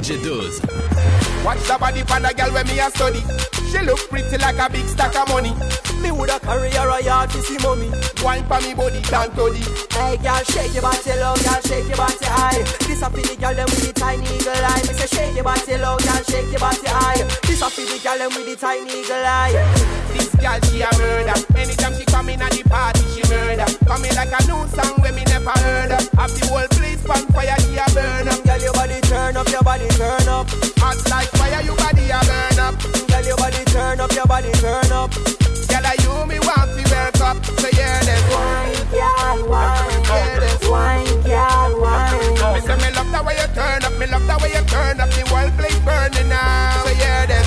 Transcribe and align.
DJ 0.00 0.22
Doze. 0.22 0.60
Watch 1.44 1.58
the 1.66 1.76
body 1.78 2.02
for 2.02 2.20
the 2.20 2.34
girl 2.36 2.52
when 2.52 2.66
me 2.66 2.78
a 2.78 2.90
study. 2.90 3.59
She 3.70 3.78
look 3.86 4.02
pretty 4.10 4.36
like 4.38 4.58
a 4.58 4.68
big 4.68 4.86
stack 4.88 5.14
of 5.14 5.28
money. 5.28 5.54
Me 6.02 6.10
woulda 6.10 6.40
carry 6.40 6.70
her 6.74 6.88
a 6.88 7.02
yard 7.04 7.30
to 7.30 7.42
see 7.42 7.58
mommy. 7.62 7.86
Wine 8.24 8.42
for 8.50 8.58
me 8.60 8.74
body, 8.74 9.00
down 9.06 9.30
the. 9.30 9.62
Hey 9.94 10.16
girl, 10.18 10.42
shake 10.50 10.74
your 10.74 10.82
body 10.82 11.14
low, 11.22 11.38
girl, 11.38 11.60
shake 11.62 11.86
your 11.86 11.96
body 11.96 12.26
high. 12.26 12.62
This 12.88 13.02
a 13.02 13.06
for 13.06 13.22
the 13.22 13.36
girl 13.38 13.54
them 13.54 13.70
with 13.70 13.86
the 13.86 13.92
tiny 13.94 14.26
eagle 14.26 14.58
eye. 14.58 14.82
Me 14.88 14.92
say 14.98 15.06
shake 15.06 15.34
your 15.36 15.44
body 15.44 15.76
low, 15.78 15.96
girl, 16.02 16.22
shake 16.26 16.50
your 16.50 16.58
body 16.58 16.88
high. 16.90 17.22
This 17.46 17.62
a 17.62 17.70
for 17.70 17.86
the 17.86 17.96
girl 18.02 18.18
them 18.18 18.34
with 18.34 18.46
the 18.50 18.56
tiny 18.56 18.90
eagle 18.90 19.22
eye. 19.22 19.54
This 20.18 20.34
girl 20.34 20.58
she 20.66 20.82
a 20.82 20.90
murder. 20.98 21.38
Anytime 21.54 21.94
she 21.94 22.04
come 22.10 22.28
in 22.28 22.42
at 22.42 22.50
the 22.50 22.62
party, 22.66 23.06
she 23.14 23.22
murder. 23.30 23.70
Coming 23.86 24.14
like 24.18 24.34
a 24.34 24.40
new 24.50 24.66
song 24.74 24.98
when 24.98 25.14
me 25.14 25.22
never 25.44 25.58
heard 25.60 25.92
of. 25.92 26.08
Have 26.12 26.32
the 26.38 26.46
whole 26.48 26.68
place 26.68 27.04
on 27.08 27.26
fire, 27.32 27.56
a 27.56 27.86
burn 27.94 28.28
up. 28.28 28.44
Girl, 28.44 28.60
your 28.60 28.72
body 28.72 29.00
turn 29.02 29.36
up, 29.36 29.48
your 29.48 29.62
body 29.62 29.88
turn 29.96 30.28
up. 30.28 30.48
Hot 30.78 30.98
like 31.10 31.28
fire, 31.38 31.62
your 31.62 31.76
body 31.76 32.10
a 32.10 32.20
burn 32.28 32.58
up. 32.60 32.74
Girl, 33.08 33.24
your 33.24 33.36
body 33.36 33.64
turn 33.66 34.00
up, 34.00 34.12
your 34.12 34.26
body 34.26 34.52
turn 34.60 34.92
up. 34.92 35.10
Girl, 35.68 35.86
I 35.86 35.96
you 36.02 36.26
me 36.26 36.38
want 36.40 36.70
to 36.76 36.82
work 36.92 37.20
up. 37.20 37.44
So 37.44 37.68
yeah, 37.72 38.00
then 38.04 38.22
Wine, 38.30 38.74
girl, 38.90 39.48
wine. 39.48 40.02
Yeah, 40.04 40.40
then 40.40 40.70
Wine, 40.70 41.22
girl, 41.24 41.72
wine. 41.80 42.54
Me 42.54 42.60
say 42.60 42.76
me 42.76 42.88
love 42.94 43.10
the 43.10 43.20
way 43.24 43.36
you 43.38 43.48
turn 43.54 43.84
up. 43.84 43.94
Me 43.98 44.06
love 44.06 44.26
the 44.26 44.36
way 44.42 44.52
you 44.52 44.64
turn 44.66 45.00
up. 45.00 45.10
The 45.10 45.22
whole 45.28 45.50
place 45.56 45.78
burning 45.86 46.28
now. 46.28 46.84
So 46.84 46.90
yeah, 46.98 47.26
then 47.26 47.44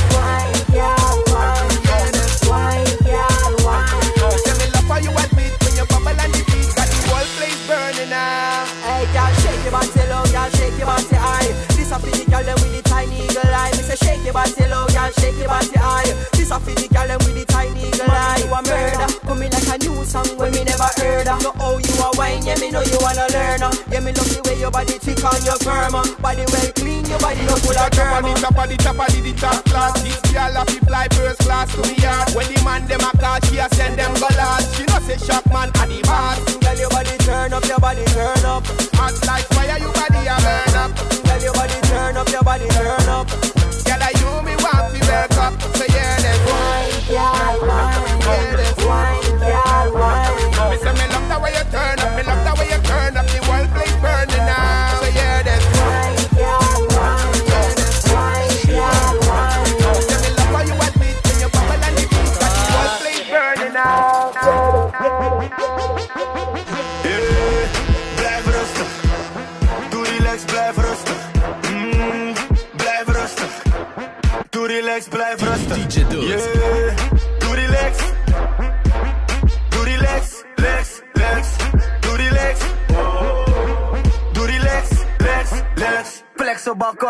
shake 14.23 14.31
your 14.31 14.33
body 14.33 14.65
low, 14.71 14.87
girl, 14.87 15.11
shake 15.19 15.37
your 15.37 15.47
body 15.47 15.75
high. 15.75 16.07
This 16.33 16.51
a 16.51 16.59
for 16.59 16.71
the 16.71 16.87
girl 16.87 17.07
them 17.07 17.19
with 17.27 17.35
the 17.35 17.45
tiny 17.45 17.75
eagle 17.91 18.07
eye. 18.07 18.39
You 18.39 18.47
a 18.53 18.59
murder, 18.63 19.07
coming 19.27 19.51
like 19.51 19.67
a 19.67 19.75
new 19.83 20.05
song 20.05 20.27
when 20.39 20.51
me 20.55 20.63
never 20.63 20.87
heard 20.95 21.27
of. 21.27 21.43
Know 21.43 21.51
how 21.59 21.75
you 21.77 21.93
a 21.99 22.07
wine, 22.15 22.45
yeah 22.45 22.55
me 22.59 22.71
know 22.71 22.81
you 22.83 22.97
wanna 23.03 23.27
learn. 23.35 23.63
uh. 23.63 23.71
Yeah 23.91 23.99
me 23.99 24.11
love 24.15 24.29
the 24.31 24.39
way 24.47 24.55
your 24.59 24.71
body 24.71 24.95
thick 24.99 25.19
on 25.27 25.39
your 25.43 25.59
firm. 25.59 25.95
uh. 25.95 26.03
Body 26.23 26.45
well 26.47 26.71
clean, 26.79 27.03
your 27.11 27.19
body 27.19 27.43
no 27.43 27.55
full 27.59 27.75
of 27.75 27.91
Top 27.91 27.91
germ. 27.91 28.15
of 28.15 28.23
the 28.23 28.33
top 28.39 28.55
of 28.55 28.67
the 28.71 28.77
top 28.79 28.99
of 28.99 29.09
the, 29.11 29.31
top 29.35 29.59
class. 29.67 29.93
This 30.03 30.19
girl 30.31 30.55
a 30.55 30.63
fi 30.63 30.79
fly 30.87 31.05
first 31.11 31.39
class 31.43 31.67
to 31.75 31.81
me 31.83 31.95
yard. 31.99 32.31
When 32.31 32.47
the 32.47 32.59
man 32.63 32.87
them 32.87 33.03
a 33.03 33.11
call, 33.19 33.39
she 33.51 33.59
a 33.59 33.67
send 33.75 33.99
them 33.99 34.13
go 34.15 34.29
last. 34.39 34.71
She 34.79 34.83
no 34.87 34.99
say 35.03 35.19
shock 35.19 35.43
man 35.51 35.67
a 35.75 35.83
the 35.83 35.99
boss. 36.07 36.39
Girl, 36.63 36.77
your 36.79 36.89
body 36.95 37.15
turn 37.27 37.51
up, 37.51 37.65
your 37.67 37.79
body 37.79 38.05
turn 38.15 38.45
up. 38.47 38.63
Hot 38.95 39.15
like 39.27 39.47
fire, 39.51 39.75
you 39.83 39.91
body 39.91 40.23
a 40.31 40.35
burn 40.39 40.75
up. 40.79 40.91
Girl, 41.27 41.41
your 41.43 41.53
body 41.53 41.79
turn 41.91 42.15
up, 42.15 42.29
your 42.31 42.43
body 42.43 42.67
turn 42.71 43.09
up. 43.11 43.27
Wine. 47.13 47.59
yeah, 48.25 48.72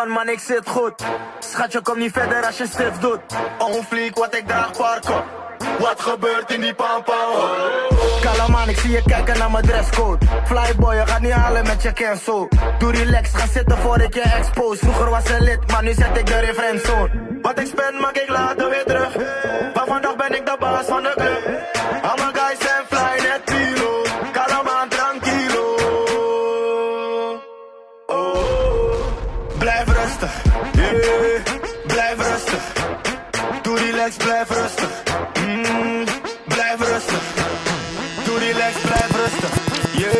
Man, 0.08 0.30
ik 0.30 0.40
zit 0.40 0.70
goed. 0.70 1.04
Schatje, 1.40 1.82
kom 1.82 1.98
niet 1.98 2.12
verder 2.12 2.46
als 2.46 2.58
je 2.58 2.66
stift 2.68 3.02
doet. 3.02 3.20
Fleek, 3.88 4.18
wat 4.18 4.36
ik 4.36 4.48
draag, 4.48 4.72
parken. 4.72 5.24
Wat 5.80 6.02
gebeurt 6.02 6.52
in 6.52 6.62
die 6.62 6.74
pampa? 6.74 7.14
Kala 8.22 8.48
man, 8.48 8.70
ik 8.70 8.78
zie 8.78 8.92
je 8.92 9.02
kijken 9.06 9.38
naar 9.38 9.52
mijn 9.52 9.66
dresscode. 9.66 10.26
Flyboy, 10.46 10.96
je 10.96 11.08
gaat 11.08 11.22
niet 11.22 11.32
halen 11.32 11.64
met 11.68 11.82
je 11.82 11.94
cancel. 11.94 12.48
Doe 12.80 12.92
relax, 12.92 13.30
ga 13.34 13.48
zitten 13.48 13.78
voor 13.78 14.02
ik 14.02 14.14
je 14.14 14.22
expose. 14.22 14.78
Vroeger 14.78 15.10
was 15.10 15.24
ze 15.26 15.42
lid, 15.42 15.72
maar 15.72 15.84
nu 15.84 15.94
zet 15.94 16.18
ik 16.18 16.26
de 16.26 16.54
friendzone. 16.56 17.40
Wat 17.42 17.60
ik 17.60 17.68
spend, 17.68 18.00
maak 18.00 18.18
ik 18.18 18.30
later 18.30 18.70
weer 18.70 18.84
terug. 18.86 19.16
Maar 19.74 19.86
vandaag 19.86 20.16
ben 20.16 20.36
ik 20.36 20.46
de 20.46 20.56
baas 20.60 20.86
van 20.86 21.04
de 21.04 21.12
club. 21.16 21.62
Relax, 34.04 34.18
blijf 34.18 34.50
rustig. 34.50 35.04
Mm, 35.40 36.06
blijf 36.48 36.80
rustig. 36.80 37.24
Doe 38.26 38.38
relax, 38.40 38.76
blijf 38.82 39.12
rustig. 39.12 39.52
Yeah, 39.98 40.12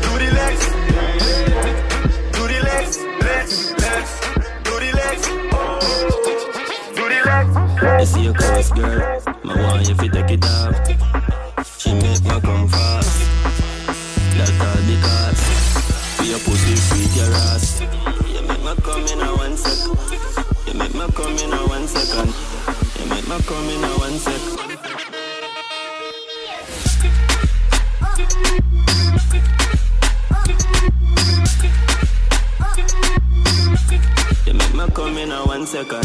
doe 0.00 0.18
relax. 0.18 0.58
Doe 2.30 2.46
relax, 2.46 2.96
relax, 3.18 3.70
relax. 3.76 4.10
Doe 4.62 4.78
relax. 4.78 5.28
Oh, 5.50 5.78
doe 6.94 7.08
relax. 7.08 7.46
You 7.98 8.06
see 8.06 8.22
your 8.22 8.34
cross 8.34 8.70
girl, 8.70 9.22
my 9.42 9.54
want 9.54 9.88
you 9.88 10.10
take 10.10 10.30
it 10.30 10.44
off. 10.44 10.83
You 34.46 34.54
make 34.54 34.74
me 34.74 34.86
come 34.94 35.18
in 35.18 35.32
a 35.32 35.44
one 35.46 35.66
second. 35.66 36.04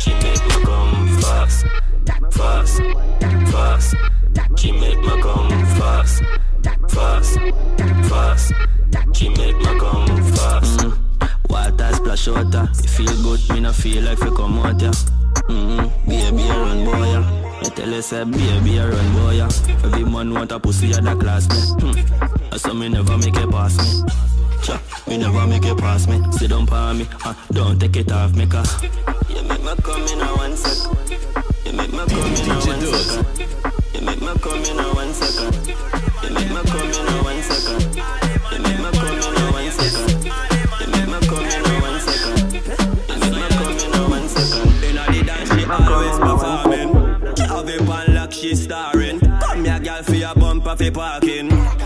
She 0.00 0.12
make 0.14 0.44
me 0.46 0.64
come 0.64 1.18
fast, 1.20 1.66
fast, 2.30 2.82
fast. 3.50 3.94
She 4.56 4.72
make 4.72 4.98
me 4.98 5.20
come 5.22 5.50
fast, 5.76 6.22
fast, 6.88 7.38
fast. 8.08 8.52
She 9.12 9.28
make 9.30 9.56
me 9.56 9.78
come 9.78 10.06
fast. 10.34 10.80
Mm. 10.80 10.98
Water 11.50 11.92
splash 11.94 12.28
water. 12.28 12.68
You 12.82 12.88
feel 12.88 13.22
good, 13.22 13.50
me 13.50 13.60
no 13.60 13.72
feel 13.72 14.04
like 14.04 14.20
you 14.20 14.30
come 14.32 14.58
out 14.60 14.80
ya. 14.80 14.90
Mm-hmm. 15.48 16.08
Baby, 16.08 16.48
run 16.48 16.84
boy 16.84 17.12
ya. 17.12 17.47
I 17.60 17.68
tell 17.70 17.88
you 17.90 18.02
say 18.02 18.24
baby, 18.24 18.78
I 18.80 18.88
run 18.88 19.12
boy 19.14 19.30
ya. 19.32 19.48
Every 19.84 20.04
man 20.04 20.32
want 20.34 20.52
a 20.52 20.58
pussy 20.60 20.92
at 20.92 21.04
the 21.04 21.14
class 21.16 21.48
me. 21.48 21.56
Hmm. 21.92 22.56
So 22.56 22.74
me 22.74 22.88
never 22.88 23.16
make 23.18 23.36
it 23.36 23.50
pass 23.50 23.76
me. 23.76 24.08
Cha, 24.62 24.80
me 25.06 25.16
never 25.18 25.46
make 25.46 25.64
it 25.64 25.78
pass 25.78 26.06
me. 26.08 26.20
Sit 26.32 26.50
down 26.50 26.66
pa 26.66 26.92
me, 26.92 27.06
uh, 27.24 27.34
don't 27.52 27.78
take 27.80 27.96
it 27.96 28.10
off 28.12 28.34
me 28.34 28.46
car. 28.46 28.64
You 29.28 29.42
make 29.42 29.62
me 29.62 29.72
come 29.82 30.02
in 30.02 30.20
a 30.20 30.26
one 30.36 30.56
sec. 30.56 30.92
You 31.66 31.72
make 31.72 31.92
me 31.92 31.98
come 31.98 32.34
in 32.34 32.50
a 32.50 32.54
one 32.54 32.80
second. 32.80 33.38
You 33.94 34.00
make 34.02 34.20
me 34.20 34.32
come 34.40 34.64
in 34.64 34.78
a 34.78 34.94
one 34.94 35.12
second. 35.14 35.66
You 36.22 36.30
make 36.34 36.50
me 36.50 36.62
come 36.70 36.90
in 36.90 37.08
a 37.08 37.22
one 37.22 37.24
second. 37.24 37.27
For 50.78 50.90
parking. 50.92 51.77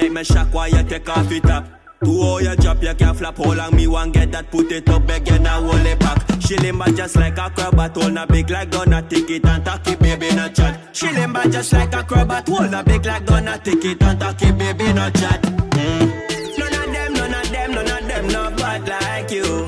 Make 0.00 0.12
me 0.12 0.24
shock 0.24 0.54
while 0.54 0.66
you 0.66 0.82
take 0.82 1.08
off 1.10 1.30
it 1.30 1.44
up. 1.44 1.66
Two 2.02 2.22
how 2.22 2.38
you 2.38 2.56
drop, 2.56 2.82
you 2.82 2.94
can 2.94 3.14
flap 3.14 3.36
Hold 3.36 3.58
on 3.58 3.76
me 3.76 3.86
one 3.86 4.10
get 4.10 4.32
that, 4.32 4.50
put 4.50 4.72
it 4.72 4.88
up 4.88 5.06
again 5.10 5.46
and 5.46 5.66
hold 5.66 5.86
it 5.86 5.98
back. 5.98 6.26
She 6.40 6.56
limber 6.56 6.90
just 6.92 7.16
like 7.16 7.36
a 7.36 7.50
crab, 7.50 7.76
but 7.76 7.94
hold 7.94 8.16
a 8.16 8.26
big 8.26 8.48
like 8.48 8.70
gonna 8.70 9.02
take 9.02 9.28
it 9.28 9.44
and 9.44 9.62
tack 9.62 9.86
it, 9.86 9.98
baby, 9.98 10.34
no 10.34 10.48
chat. 10.48 10.96
She 10.96 11.12
limber 11.12 11.42
just 11.50 11.74
like 11.74 11.94
a 11.94 12.02
crab, 12.02 12.28
but 12.28 12.48
hold 12.48 12.72
a 12.72 12.82
big 12.82 13.04
like 13.04 13.26
gonna 13.26 13.58
take 13.58 13.84
it 13.84 14.02
and 14.02 14.18
tack 14.18 14.42
it, 14.42 14.56
baby, 14.56 14.90
no 14.94 15.10
chat. 15.10 15.42
Mm. 15.42 16.58
None 16.58 16.74
of 16.74 16.92
them, 16.94 17.12
none 17.12 17.34
of 17.34 17.50
them, 17.50 17.72
none 17.72 17.90
of 17.90 18.08
them, 18.08 18.28
no 18.28 18.50
bad 18.56 18.88
like 18.88 19.30
you 19.30 19.59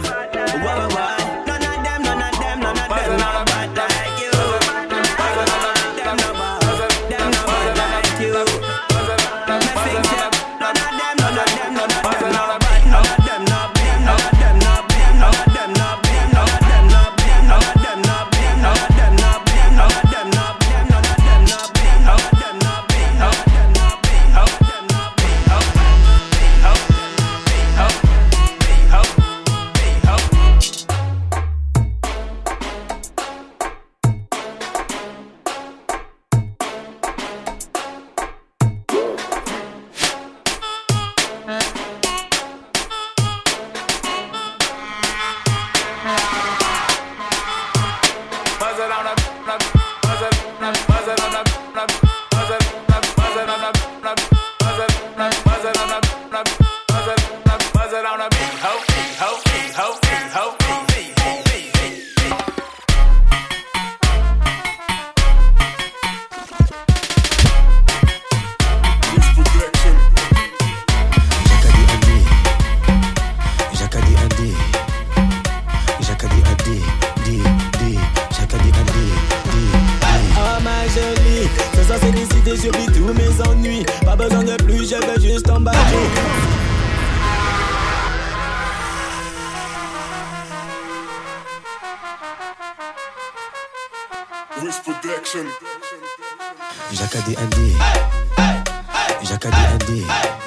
Jacadi 99.22 99.62
AD 99.74 100.41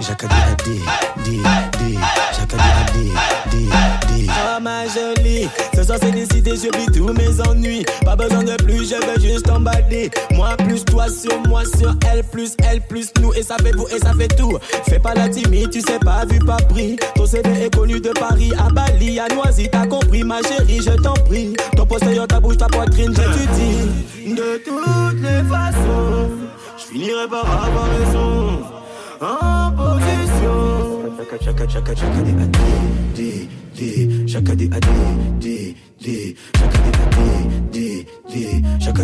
Jacadi 0.00 0.34
AD 0.34 0.62
Jacadi 0.62 0.82
AD 1.14 1.22
D 1.22 1.38
D 1.78 1.98
Jacadi 2.36 3.10
AD 3.16 3.50
D 3.50 3.68
D 4.08 4.26
Ah 4.30 4.60
ma 4.60 4.86
jolie, 4.86 5.48
ce 5.74 5.82
soir 5.84 5.98
c'est 6.00 6.10
décidé, 6.10 6.52
j'oublie 6.56 6.86
tous 6.86 7.12
mes 7.12 7.40
ennuis 7.46 7.84
Pas 8.04 8.16
besoin 8.16 8.42
de 8.42 8.54
plus, 8.62 8.88
je 8.90 8.94
veux 8.96 9.20
juste 9.20 9.46
t'emballer 9.46 10.10
Moi 10.34 10.56
plus 10.58 10.84
toi 10.84 11.06
sur 11.08 11.40
moi 11.48 11.62
sur 11.64 11.94
elle 12.10 12.24
plus 12.24 12.56
elle 12.68 12.80
plus 12.80 13.12
nous 13.20 13.32
Et 13.34 13.42
ça 13.42 13.56
fait 13.62 13.72
vous 13.72 13.86
et 13.88 13.98
ça 13.98 14.12
fait 14.14 14.28
tout 14.28 14.58
Fais 14.88 14.98
pas 14.98 15.14
la 15.14 15.28
timide, 15.28 15.70
tu 15.70 15.80
sais 15.80 15.98
pas 15.98 16.24
vu 16.24 16.38
pas 16.38 16.56
pris 16.56 16.96
Ton 17.14 17.26
CV 17.26 17.64
est 17.64 17.74
connu 17.74 18.00
de 18.00 18.10
Paris 18.10 18.52
à 18.58 18.70
Bali 18.70 19.20
À 19.20 19.28
Noisy, 19.28 19.68
t'as 19.70 19.86
compris 19.86 20.22
ma 20.24 20.42
chérie, 20.42 20.80
je 20.82 20.90
t'en 21.00 21.14
prie 21.14 21.54
Ton 21.76 21.86
postérieur, 21.86 22.26
ta 22.26 22.40
bouche, 22.40 22.56
ta 22.56 22.66
poitrine, 22.66 23.14
je 23.14 23.22
te 23.22 23.54
dis 23.54 24.34
De 24.34 24.62
toutes 24.64 25.20
les 25.20 25.42
façons 25.48 26.30
Je 26.78 26.84
finirai 26.92 27.28
par 27.28 27.64
avoir 27.64 27.88
raison. 27.98 28.62
En 29.20 29.61
position 29.76 30.92
chaka 38.80 39.02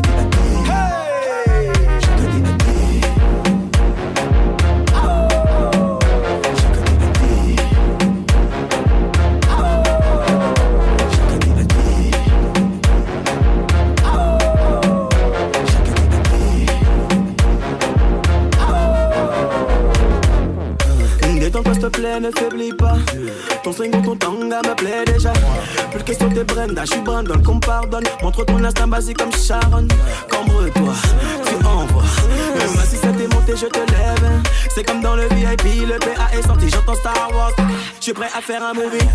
Ne 22.20 22.32
faiblis 22.32 22.72
pas. 22.72 22.96
Ton 23.62 23.70
string 23.70 23.92
ton 24.02 24.16
tanga 24.16 24.60
me 24.66 24.74
plaît 24.74 25.04
déjà. 25.06 25.32
Plus 25.92 26.02
question 26.02 26.26
de 26.26 26.42
Brenda, 26.42 26.84
je 26.84 26.90
suis 26.90 27.00
Brandon 27.00 27.40
qu'on 27.44 27.60
pardonne. 27.60 28.02
Montre 28.22 28.44
ton 28.44 28.64
instinct 28.64 28.88
basique 28.88 29.18
comme 29.18 29.30
Sharon. 29.32 29.86
Cambre-toi, 30.28 30.94
tu 31.46 31.64
envoies. 31.64 32.02
Même 32.58 32.84
si 32.86 32.96
c'était 32.96 33.32
monté, 33.32 33.54
je 33.54 33.66
te 33.66 33.78
lève. 33.78 34.42
C'est 34.74 34.82
comme 34.82 35.00
dans 35.00 35.14
le 35.14 35.28
VIP, 35.28 35.86
le 35.86 35.98
PA 36.00 36.36
est 36.36 36.44
sorti, 36.44 36.68
j'entends 36.68 36.96
Star 36.96 37.30
Wars. 37.32 37.52
Je 37.98 38.02
suis 38.02 38.12
prêt 38.12 38.30
à 38.36 38.40
faire 38.40 38.64
un 38.64 38.74
movie. 38.74 39.06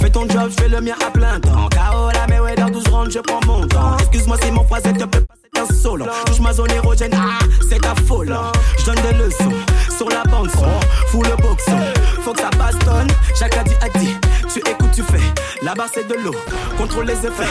Fais 0.00 0.10
ton 0.10 0.28
job, 0.28 0.50
je 0.50 0.62
fais 0.62 0.68
le 0.68 0.80
mien 0.80 0.94
à 1.04 1.10
plein 1.10 1.40
temps. 1.40 1.68
KO 1.68 2.10
la 2.14 2.26
mais 2.28 2.38
ouais, 2.38 2.54
dans 2.54 2.70
12 2.70 2.88
rounds, 2.88 3.12
je 3.12 3.18
prends 3.18 3.40
mon 3.44 3.66
temps. 3.66 3.96
Excuse-moi 3.98 4.36
si 4.40 4.52
mon 4.52 4.62
phrase 4.64 4.84
te 4.84 4.90
plaît 4.90 5.06
pas 5.06 5.34
c'est 5.42 5.60
insolent 5.60 6.06
Touche 6.26 6.40
ma 6.40 6.52
zone 6.52 6.70
érogène, 6.70 7.12
ah, 7.14 7.38
c'est 7.68 7.84
affolant 7.84 8.52
Je 8.78 8.86
donne 8.86 9.02
des 9.02 9.18
leçons 9.18 9.52
sur 9.96 10.08
la 10.08 10.22
bande 10.24 10.50
son 10.50 10.66
Fous 11.08 11.22
le 11.22 11.36
boxon, 11.42 11.78
faut 12.22 12.32
que 12.32 12.40
ça 12.40 12.50
bastonne. 12.50 13.08
Chacun 13.38 13.62
dit 13.64 13.74
a 13.80 13.98
dit, 13.98 14.16
tu 14.52 14.60
écoutes, 14.60 14.92
tu 14.94 15.02
fais. 15.02 15.20
Barre 15.74 15.88
c'est 15.92 16.06
de 16.06 16.14
l'eau, 16.14 16.34
contrôle 16.76 17.06
les 17.06 17.26
effets. 17.26 17.48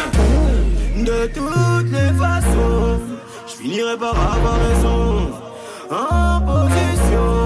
De 0.96 1.28
toutes 1.28 1.92
les 1.92 2.14
façons 2.20 3.00
Je 3.48 3.54
finirai 3.54 3.98
par 3.98 4.12
avoir 4.12 4.60
raison. 4.60 5.32
En 5.90 6.42
position 6.42 7.42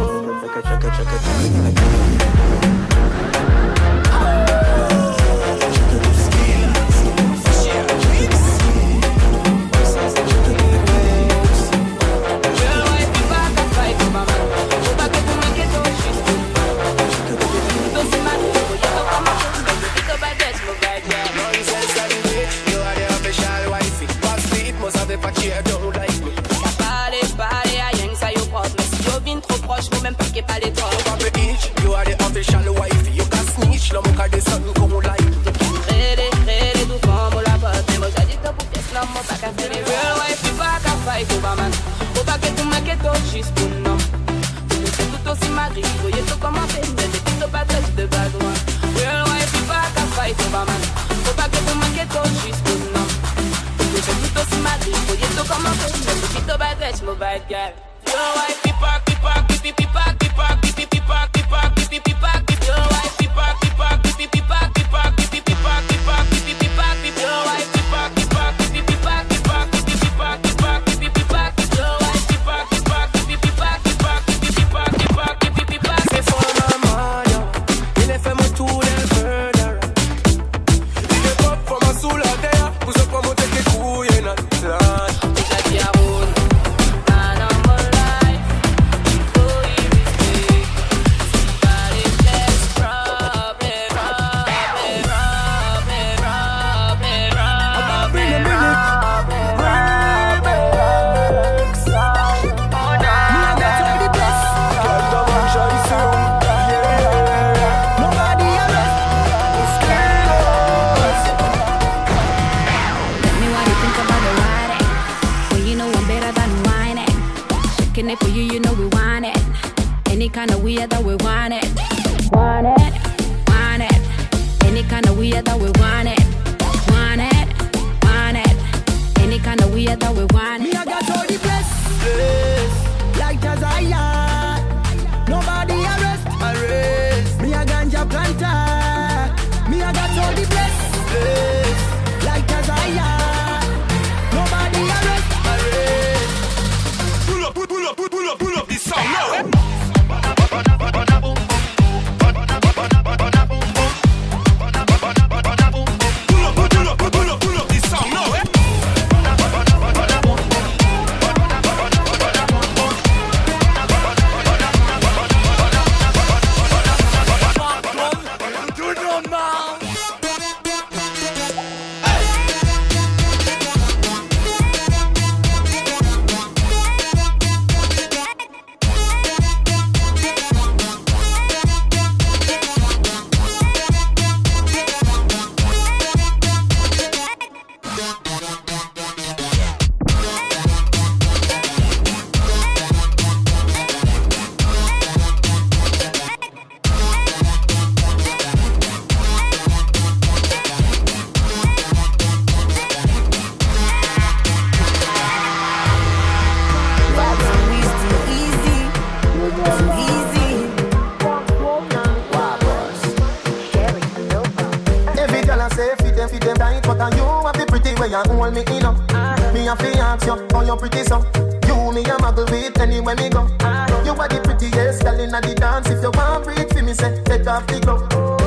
You 224.05 224.13
are 224.13 224.27
the 224.27 224.41
prettiest 224.43 225.03
girl 225.03 225.19
in 225.19 225.31
the 225.31 225.55
dance. 225.55 225.89
If 225.89 226.01
you 226.01 226.11
want 226.11 226.45
breathe 226.45 226.71
for 226.71 226.83
me, 226.83 226.93
say 226.93 227.21
take 227.25 227.47
off 227.47 227.65
the 227.67 227.79
glove. 227.79 228.03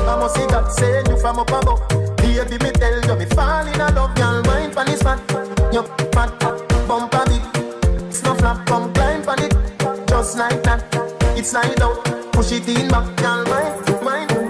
I 0.07 0.15
must 0.19 0.35
see 0.35 0.47
God 0.47 0.71
saying 0.71 1.07
you 1.07 1.17
from 1.17 1.39
up 1.39 1.49
above. 1.49 1.81
Baby, 2.17 2.57
me 2.63 2.71
tell 2.71 3.01
you, 3.01 3.15
me 3.15 3.25
fall 3.25 3.67
in 3.67 3.77
love. 3.77 4.15
Girl, 4.15 4.41
mind 4.43 4.73
pon 4.73 4.85
this 4.85 5.01
fat, 5.01 5.19
you 5.73 5.83
fat, 6.13 6.31
bump 6.87 7.13
a 7.13 7.21
bit, 7.29 8.13
snuff 8.13 8.39
flap, 8.39 8.65
come 8.65 8.93
climb 8.93 9.23
pon 9.23 9.43
it, 9.43 9.53
just 10.07 10.37
like 10.37 10.63
that. 10.63 10.83
It's 11.37 11.51
slide 11.51 11.81
out, 11.81 12.03
push 12.33 12.51
it 12.51 12.67
in 12.67 12.87
back, 12.87 13.15
girl, 13.17 13.43
mind, 13.45 14.03
mind. 14.03 14.49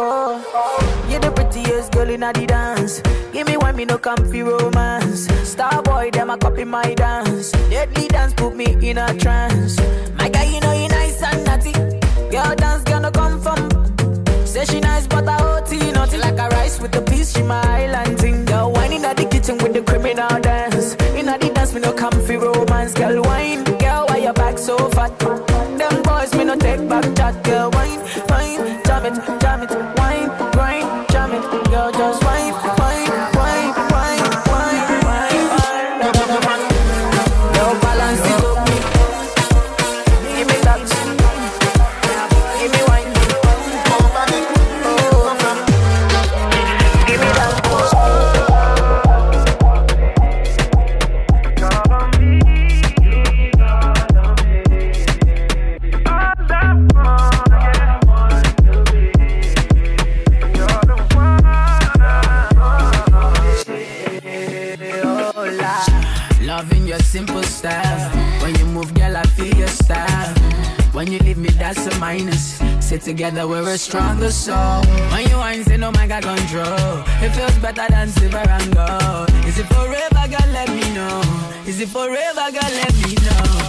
Oh, 0.00 1.06
you're 1.08 1.20
the 1.20 1.30
prettiest 1.30 1.92
girl 1.92 2.10
in 2.10 2.20
the 2.20 2.32
dance. 2.46 3.00
Give 3.32 3.46
me 3.46 3.56
one, 3.56 3.76
me 3.76 3.84
no 3.86 3.96
comfy 3.96 4.42
romance. 4.42 5.26
Star 5.48 5.82
boy, 5.82 6.10
them 6.12 6.28
a 6.28 6.36
copy 6.36 6.64
my 6.64 6.94
dance. 6.94 7.52
Deadly 7.70 8.08
dance 8.08 8.34
put 8.34 8.54
me 8.54 8.76
in 8.88 8.98
a 8.98 9.14
trance. 9.18 9.80
My 10.16 10.28
guy, 10.28 10.44
you 10.44 10.60
know 10.60 10.72
you 10.72 10.88
nice 10.88 11.22
and 11.22 11.44
naughty. 11.46 11.72
Girl 11.72 12.54
dance 12.56 12.58
gonna 12.58 12.66
come 12.66 12.84
from. 12.84 12.87
Say 14.58 14.64
she 14.64 14.80
nice, 14.80 15.06
but 15.06 15.28
I 15.28 15.36
OT 15.40 15.92
naughty 15.92 16.16
like 16.16 16.36
a 16.36 16.48
rice 16.48 16.80
with 16.80 16.90
the 16.90 17.00
peas. 17.02 17.32
She 17.32 17.44
my 17.44 17.62
island 17.62 18.18
thing. 18.18 18.44
Girl, 18.44 18.72
wine 18.72 18.92
in 18.92 19.02
the 19.02 19.28
kitchen 19.30 19.56
with 19.58 19.72
the 19.72 19.82
criminal 19.82 20.40
dance. 20.40 20.94
In 21.14 21.26
the 21.26 21.52
dance, 21.54 21.72
me 21.72 21.80
no 21.80 21.92
comfy 21.92 22.36
romance. 22.36 22.92
Girl, 22.92 23.22
wine, 23.22 23.62
girl, 23.62 24.06
why 24.08 24.16
your 24.16 24.32
back 24.32 24.58
so 24.58 24.76
fat? 24.90 25.47
Loving 66.48 66.86
your 66.86 66.98
simple 67.00 67.42
style. 67.42 68.10
When 68.40 68.54
you 68.58 68.64
move, 68.64 68.94
girl, 68.94 69.18
I 69.18 69.22
feel 69.36 69.54
your 69.54 69.68
style. 69.68 70.34
When 70.92 71.12
you 71.12 71.18
leave 71.18 71.36
me, 71.36 71.50
that's 71.50 71.86
a 71.86 71.98
minus. 71.98 72.58
Sit 72.80 73.02
together, 73.02 73.46
we're 73.46 73.68
a 73.68 73.76
stronger 73.76 74.30
soul. 74.30 74.82
When 75.12 75.28
you 75.28 75.36
whine, 75.36 75.62
say 75.64 75.76
no 75.76 75.92
man 75.92 76.08
got 76.08 76.22
control. 76.22 77.04
It 77.20 77.34
feels 77.36 77.58
better 77.58 77.84
than 77.90 78.08
silver 78.08 78.38
and 78.38 78.74
gold. 78.74 79.28
Is 79.44 79.58
it 79.58 79.66
forever, 79.66 80.26
girl? 80.26 80.48
Let 80.50 80.70
me 80.70 80.94
know. 80.94 81.20
Is 81.66 81.82
it 81.82 81.90
forever, 81.90 82.50
girl? 82.50 82.72
Let 82.80 82.94
me 83.04 83.14
know. 83.26 83.68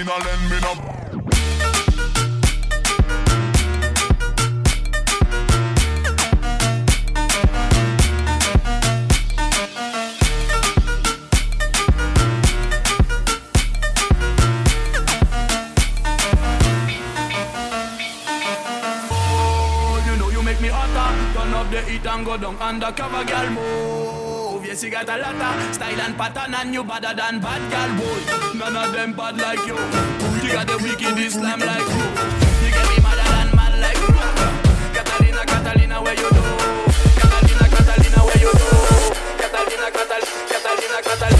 Me 0.00 0.06
no 0.06 0.16
lend 0.16 0.50
me 0.50 0.60
no. 0.60 0.72
Oh, 19.12 20.02
you 20.06 20.16
know 20.16 20.30
you 20.30 20.42
make 20.42 20.60
me 20.60 20.68
hotter. 20.68 21.38
Turn 21.38 21.54
up 21.54 21.70
the 21.70 21.82
heat 21.82 22.06
and 22.06 22.24
go 22.24 22.36
down 22.38 22.56
undercover, 22.56 23.24
girl. 23.24 23.50
Move. 23.50 24.39
Yes, 24.70 24.84
you 24.84 24.90
got 24.90 25.08
a 25.08 25.16
lot 25.16 25.34
of 25.34 25.74
style 25.74 26.00
and 26.00 26.16
pattern, 26.16 26.54
and 26.54 26.72
you 26.72 26.84
better 26.84 27.12
than 27.12 27.40
bad 27.40 27.58
girl, 27.72 27.90
boy. 27.98 28.22
None 28.56 28.76
of 28.76 28.92
them 28.92 29.12
bad 29.14 29.36
like 29.36 29.66
you. 29.66 29.74
You 29.74 30.52
got 30.54 30.68
the 30.68 30.78
wicked 30.78 31.18
Islam 31.18 31.58
like 31.58 31.90
you. 31.90 32.06
You 32.62 32.70
get 32.70 32.86
me 32.86 33.02
madder 33.02 33.26
than 33.34 33.50
mad 33.58 33.74
like 33.82 33.98
you. 33.98 34.14
Catalina, 34.94 35.42
Catalina, 35.42 35.98
where 36.00 36.14
you 36.14 36.30
do? 36.30 36.42
Catalina, 37.18 37.66
Catalina, 37.66 38.20
where 38.22 38.38
you 38.38 38.52
do? 38.54 38.70
Catalina, 39.42 39.90
Catalina, 39.90 40.38
Catalina, 40.46 40.98
Catalina, 41.02 41.39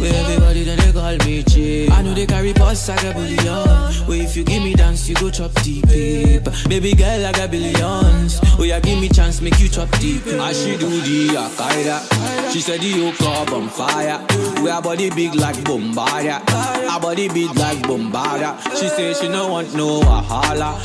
Where 0.00 0.14
everybody 0.14 0.64
then 0.64 0.78
they 0.78 0.92
call 0.92 1.16
me 1.26 1.42
cheap. 1.42 1.90
I 1.92 2.02
know 2.02 2.14
they 2.14 2.26
carry 2.26 2.52
posts 2.52 2.88
like 2.88 3.02
a 3.04 3.12
billion. 3.12 3.68
Where 4.06 4.22
if 4.22 4.36
you 4.36 4.44
give 4.44 4.62
me 4.62 4.74
dance, 4.74 5.08
you 5.08 5.14
go 5.16 5.30
chop 5.30 5.52
deep. 5.62 5.86
Baby 6.68 6.94
girl, 6.94 7.26
I 7.26 7.32
got 7.32 7.50
billions. 7.50 8.40
Oh 8.58 8.64
yeah, 8.64 8.80
give 8.80 9.00
me 9.00 9.08
chance, 9.08 9.40
make 9.40 9.58
you 9.60 9.68
chop 9.68 9.90
deep. 9.98 10.26
I 10.26 10.52
she 10.52 10.76
do 10.76 10.88
the 10.88 11.28
Akaida. 11.36 12.52
She 12.52 12.60
said 12.60 12.80
the 12.80 12.86
yoke 12.88 13.20
up 13.22 13.52
on 13.52 13.68
fire. 13.68 14.24
We 14.62 14.70
her 14.70 14.80
body 14.80 15.10
big 15.10 15.34
like 15.34 15.62
Bombardier. 15.64 16.40
Her 16.48 17.00
body 17.00 17.28
big 17.28 17.54
like 17.56 17.82
Bombardier. 17.86 18.56
She 18.76 18.88
say 18.88 19.14
she 19.14 19.28
no 19.28 19.48
want 19.48 19.74
no 19.74 20.00
wahala. 20.00 20.78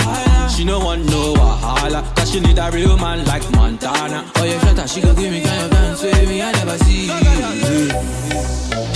She 0.56 0.64
no 0.66 0.80
want 0.80 1.06
no 1.06 1.34
wahala. 1.34 2.04
Cause 2.16 2.32
she 2.32 2.40
need 2.40 2.58
a 2.58 2.70
real 2.72 2.98
man 2.98 3.26
like 3.26 3.50
Montana. 3.52 4.26
Oh 4.36 4.44
yeah, 4.44 4.60
shut 4.60 4.80
up, 4.80 4.88
she 4.88 5.02
go 5.02 5.14
give 5.16 5.32
me 5.32 5.42
kind 5.42 5.64
of 5.66 5.72
dance 5.72 6.02
with 6.04 6.30
me, 6.30 6.42
I 6.42 6.52
never 6.52 6.78
see. 6.80 7.10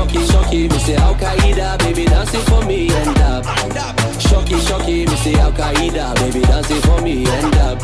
Shocky, 0.00 0.26
shocky, 0.28 0.68
me 0.68 0.78
say 0.78 0.96
Al 0.96 1.14
Qaeda, 1.14 1.78
baby 1.80 2.06
dancing 2.06 2.40
for 2.48 2.64
me 2.64 2.88
and 2.90 3.18
up. 3.18 3.44
Shocky, 4.18 4.58
shocky, 4.60 5.04
me 5.04 5.14
say 5.16 5.34
Al 5.34 5.52
Qaeda, 5.52 6.14
baby 6.14 6.40
dancing 6.40 6.80
for 6.80 7.02
me 7.02 7.26
and 7.26 7.54
up. 7.56 7.78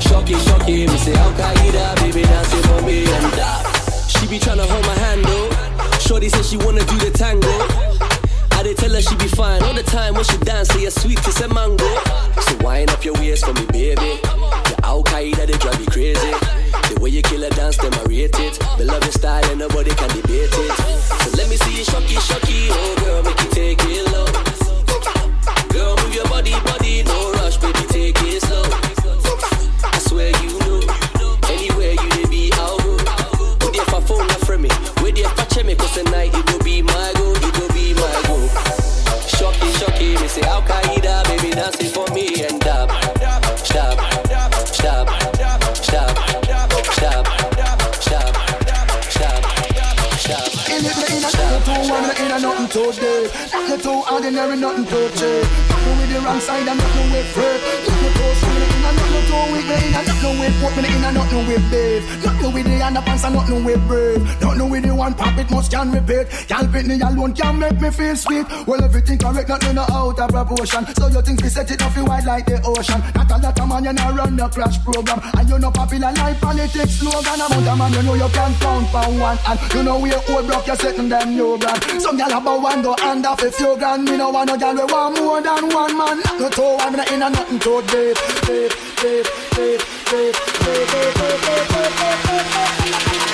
Shocky, 0.00 0.36
shocky, 0.36 0.86
me 0.86 0.96
say 0.96 1.12
Al 1.12 1.32
Qaeda, 1.32 1.96
baby 1.96 2.22
dancing 2.22 2.62
for 2.62 2.80
me 2.86 3.04
and 3.04 3.38
up. 3.40 3.66
She 4.08 4.26
be 4.26 4.38
tryna 4.38 4.66
hold 4.66 4.86
my 4.86 4.94
hand 4.94 5.22
though. 5.26 5.98
Shorty 5.98 6.30
said 6.30 6.46
she 6.46 6.56
wanna 6.56 6.82
do 6.86 6.96
the 6.96 7.10
tango. 7.10 8.13
I 8.54 8.62
did 8.62 8.76
tell 8.78 8.90
her 8.90 9.00
she 9.00 9.14
be 9.16 9.28
fine 9.28 9.62
all 9.62 9.74
the 9.74 9.82
time 9.82 10.14
when 10.14 10.24
she 10.24 10.36
dance, 10.38 10.68
say 10.68 10.82
you're 10.82 10.90
sweet 10.90 11.18
kiss 11.22 11.40
a 11.40 11.48
mango. 11.48 11.88
So 12.40 12.56
wind 12.62 12.90
up 12.90 13.04
your 13.04 13.14
waist 13.14 13.44
for 13.44 13.52
me, 13.52 13.66
baby. 13.66 14.20
Your 14.70 14.80
Al 14.82 15.02
Qaeda, 15.04 15.46
they 15.46 15.58
drive 15.58 15.78
me 15.80 15.86
crazy. 15.86 16.32
The 16.88 16.98
way 17.00 17.10
you 17.10 17.22
kill 17.22 17.42
a 17.44 17.50
dance, 17.50 17.76
them 17.76 17.92
I 17.94 18.02
rate 18.04 18.38
it. 18.38 18.58
The 18.78 18.84
love 18.84 19.04
style 19.12 19.44
and 19.50 19.58
nobody 19.58 19.94
can 19.94 20.08
debate 20.08 20.50
it. 20.52 20.72
So 21.22 21.30
let 21.36 21.48
me 21.48 21.56
see 21.56 21.78
you 21.78 21.84
shocky, 21.84 22.14
shocky, 22.14 22.68
oh 22.70 22.96
girl, 23.04 23.22
make 23.22 23.40
you 23.40 23.50
take 23.50 23.78
it 23.84 24.12
low. 24.12 24.23
Underpants 63.24 63.26
and 63.26 63.34
nothing 63.34 63.64
with 63.64 63.88
brave. 63.88 64.40
Nothing 64.40 64.70
with 64.70 64.82
the 64.84 64.94
one 64.94 65.14
pop, 65.14 65.38
it 65.38 65.50
must 65.50 65.70
can 65.70 65.92
repeat. 65.92 66.26
Y'all 66.50 66.66
me 66.66 67.00
alone 67.00 67.34
can 67.34 67.58
make 67.58 67.80
me 67.80 67.90
feel 67.90 68.16
sweet. 68.16 68.46
Well, 68.66 68.82
everything 68.82 69.18
correct, 69.18 69.48
nothing 69.48 69.74
no 69.74 69.82
out 69.82 70.18
of 70.18 70.30
proportion. 70.30 70.86
So 70.94 71.08
you 71.08 71.22
think 71.22 71.42
we 71.42 71.48
set 71.48 71.70
it 71.70 71.82
off 71.82 71.96
wide 71.96 72.24
like 72.24 72.46
the 72.46 72.60
ocean. 72.64 73.00
Not 73.14 73.30
a 73.30 73.38
lot 73.38 73.60
of 73.60 73.68
man, 73.68 73.84
you 73.84 73.92
know 73.92 74.12
run 74.12 74.36
the 74.36 74.48
crash 74.48 74.82
program. 74.84 75.20
And 75.38 75.48
you 75.48 75.58
know 75.58 75.70
popular 75.70 76.12
like 76.12 76.40
politics 76.40 76.94
slogan. 77.00 77.40
Amount 77.40 77.68
of 77.68 77.78
man, 77.78 77.92
you 77.92 78.02
know 78.02 78.14
you 78.14 78.28
can 78.28 78.54
count 78.60 78.88
for 78.88 79.10
one. 79.18 79.38
And 79.46 79.74
you 79.74 79.82
know 79.82 79.98
we 79.98 80.12
old 80.14 80.46
block, 80.46 80.66
you're 80.66 80.76
setting 80.76 81.08
them 81.08 81.34
new 81.34 81.58
brand. 81.58 81.82
Some 82.00 82.16
gal 82.16 82.32
about 82.32 82.62
one 82.62 82.82
go 82.82 82.96
hand 82.98 83.26
off 83.26 83.42
a 83.42 83.50
few 83.50 83.76
grand. 83.76 84.04
Me 84.04 84.16
no 84.16 84.30
want 84.30 84.48
no 84.48 84.56
gal 84.58 84.74
we 84.74 84.84
want 84.84 85.18
more 85.18 85.42
than 85.42 85.68
one 85.70 85.96
man. 85.96 86.20
No 86.38 86.48
two 86.48 86.62
one, 86.62 86.92
me 86.92 86.98
no 86.98 87.14
in 87.14 87.22
a 87.22 87.30
nothing 87.30 87.58
too 87.58 87.82
deep, 87.88 88.93
Thank 89.04 89.26
you. 93.28 93.33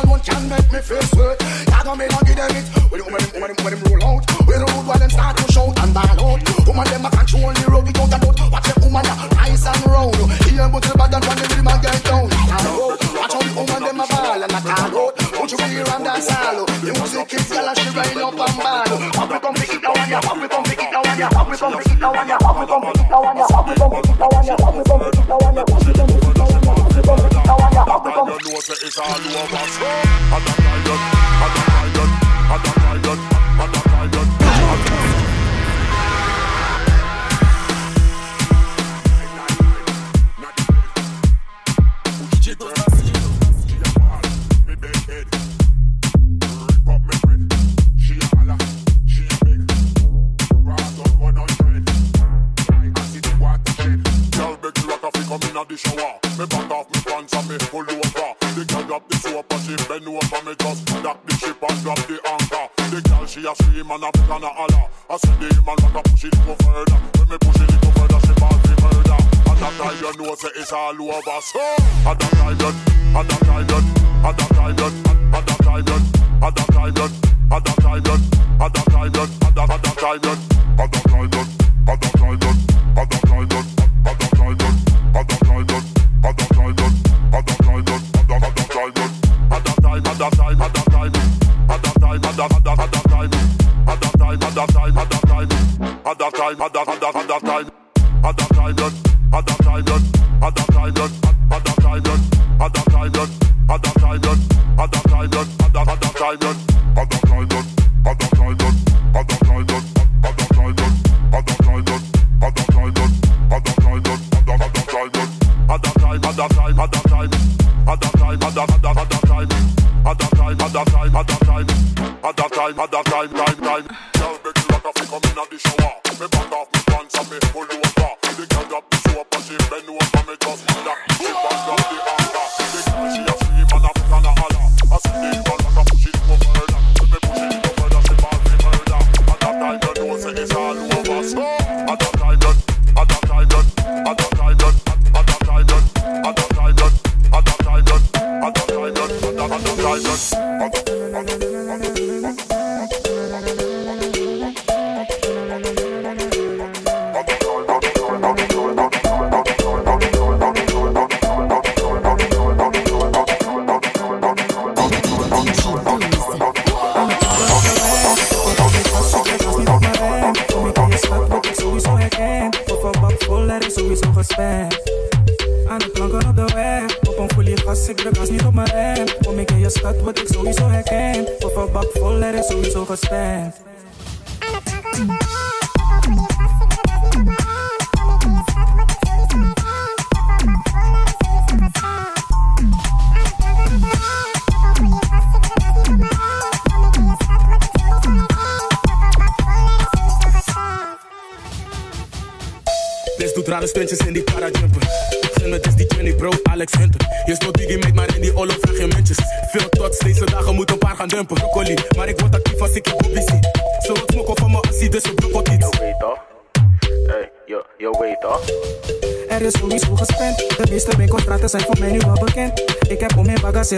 alone 0.00 0.20
can 0.20 0.48
make 0.48 0.68
me 0.72 0.80
feel 0.80 1.02
sweet. 1.12 1.36
Y'all 1.68 1.84
gonna 1.84 1.96
make 1.96 2.10
give 2.26 2.36
them 2.36 2.56
it. 2.56 2.64
When 2.90 2.98
the 3.00 3.04
woman, 3.08 3.22
woman, 3.32 3.52
woman, 3.60 3.78
roll 3.84 4.02
out. 4.04 4.22
When 4.46 4.58
the 4.60 4.66
road, 4.68 4.84
while 4.86 4.98
them 4.98 5.10
start 5.10 5.36
to 5.36 5.44
shout 5.52 5.72
and 5.78 5.92
ball 5.94 6.18
out. 6.24 6.40
Woman, 6.66 6.86
them 6.88 7.04
a 7.06 7.10
control 7.10 7.52
the 7.52 7.66
road 7.68 7.84
without 7.86 8.12
a 8.12 8.18
doubt. 8.20 8.38
Watch 8.52 8.68
the 8.68 8.74
woman, 8.82 9.04
nice 9.36 9.66
and 9.66 9.84
round. 9.86 10.16
Here, 10.48 10.68
but 10.68 10.82
the 10.82 10.92
bad 10.96 11.14
and 11.14 11.24
run 11.24 11.36
the 11.36 11.44
rhythm 11.48 11.68
and 11.68 11.80
get 11.82 11.98
down. 12.04 12.26
Watch 12.28 13.32
how 13.32 13.42
the 13.42 13.52
woman, 13.56 13.80
them 13.82 14.00
a 14.00 14.06
ball 14.06 14.42
and 14.42 14.52
a 14.52 14.60
car 14.62 14.92
out. 14.92 15.12
Put 15.16 15.50
your 15.50 15.58
feet 15.62 15.82
around 15.82 16.04
that 16.04 16.20
salo. 16.22 16.64
The 16.66 16.90
music 16.92 17.32
is 17.34 17.48
gala, 17.48 17.72
she 17.76 17.88
rain 17.92 18.18
up 18.22 18.36
and 18.36 18.56
ball. 18.60 18.92
Pop 19.16 19.32
it 19.32 19.44
on, 19.44 19.54
pick 19.54 19.72
it 19.72 19.82
down, 19.82 19.96
yeah. 20.08 20.20
Pop 20.20 20.42
it 20.42 20.52
on, 20.52 20.62
pick 20.64 20.82
it 20.82 20.90
down, 20.92 21.04
yeah. 21.18 21.28
Pop 21.30 21.52
it 21.52 21.62
on, 21.62 21.72
pick 21.72 21.88
it 21.88 22.00
down, 22.00 22.14
yeah. 22.28 22.38
Pop 22.38 22.62
it 22.62 22.70
on, 22.70 22.82
pick 22.82 23.02
it 23.02 23.08
down, 23.08 23.36
yeah. 23.36 23.48
Pop 23.48 23.68
it 23.68 23.80
on, 23.80 23.92
pick 23.94 24.12
it 24.12 24.18
down, 24.18 24.46
yeah. 24.46 24.56
Pop 24.56 24.76
it 24.76 24.90
on, 24.90 25.00
pick 25.00 25.18
it 25.18 25.28
down, 25.28 25.54
yeah. 25.54 25.64
Pop 25.66 25.66
it 25.66 25.70
on, 25.70 25.80
pick 25.80 25.90
it 25.90 25.96
down, 25.96 26.08
yeah. 26.08 26.31
president. 26.92 27.32
You 29.24 29.32
Me 56.38 56.46
back 56.46 56.71
me 57.52 57.58
and 57.60 57.68
pull 57.68 57.84
over. 57.84 58.32
The 58.56 58.64
girl 58.64 58.84
drop 58.84 59.08
the 59.08 59.16
soap 59.16 59.52
and 59.52 59.62
she 59.62 59.76
bend 59.88 60.08
over. 60.08 60.40
Me 60.44 60.54
just 60.56 60.86
dock 61.02 61.18
the 61.26 61.34
ship 61.36 61.62
and 61.62 61.78
drop 61.82 62.00
the 62.08 62.16
anchor. 62.24 62.66
The 62.88 63.00
girl 63.08 63.26
she 63.26 63.40
a 63.44 63.52
scream 63.54 63.90
and 63.90 64.04
a 64.04 64.10
pick 64.12 64.30
and 64.30 64.44
a 64.44 64.48
holler. 64.48 64.86
I 65.10 65.16
said 65.16 65.36
the 65.40 65.48
man 65.60 65.76
want 65.80 65.94
to 65.96 66.02
push 66.10 66.24
it 66.24 66.36
go 66.46 66.54
further. 66.64 66.98
When 67.18 67.28
me 67.28 67.36
push 67.40 67.60
it 67.60 67.72
go 67.80 67.88
further, 67.96 68.20
she 68.24 68.34
ball 68.40 68.56
me 68.56 68.74
murder. 68.80 69.20
At 69.52 69.56
that 69.60 69.72
time 69.76 69.96
you 70.00 70.12
know 70.16 70.34
say 70.34 70.52
it's 70.56 70.72
all 70.72 70.96
over. 70.96 71.40
So 71.44 71.60
at 71.60 72.16
that 72.16 72.32
time 72.32 72.56
you, 72.56 72.70
at 73.12 73.24
that 73.28 73.40
time 73.44 73.68
you, 73.68 73.80
at 74.24 74.36
that 74.36 74.50
time 74.56 74.76
you, 74.76 74.88
at 75.36 75.44
that 75.44 75.60
time 75.60 75.84
you, 75.84 75.98
at 76.40 76.54
that 76.56 76.68
time 76.72 76.92
you, 76.96 77.08
at 77.52 77.64
that 77.64 77.78
time 77.80 78.00
you, 78.00 78.16
at 78.60 78.70
that 78.72 78.86
time 78.88 79.10
you, 79.12 79.20
at 79.20 79.54
that 79.54 79.70
at 79.70 79.82
that 79.82 79.96
time 79.98 80.20
you, 80.24 80.51
bad, 96.56 96.72
bad, 96.72 96.86
bad, 96.86 97.00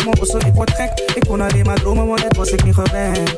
mijn 0.05 0.21
osso, 0.21 0.39
ik 0.39 0.55
word 0.55 0.71
gek. 0.71 1.13
Ik 1.15 1.23
kon 1.29 1.41
alleen 1.41 1.65
maar 1.65 1.81
dromen, 1.81 2.07
want 2.07 2.23
dit 2.23 2.37
was 2.37 2.51
ik 2.51 2.65
niet 2.65 2.75
gewend. 2.75 3.37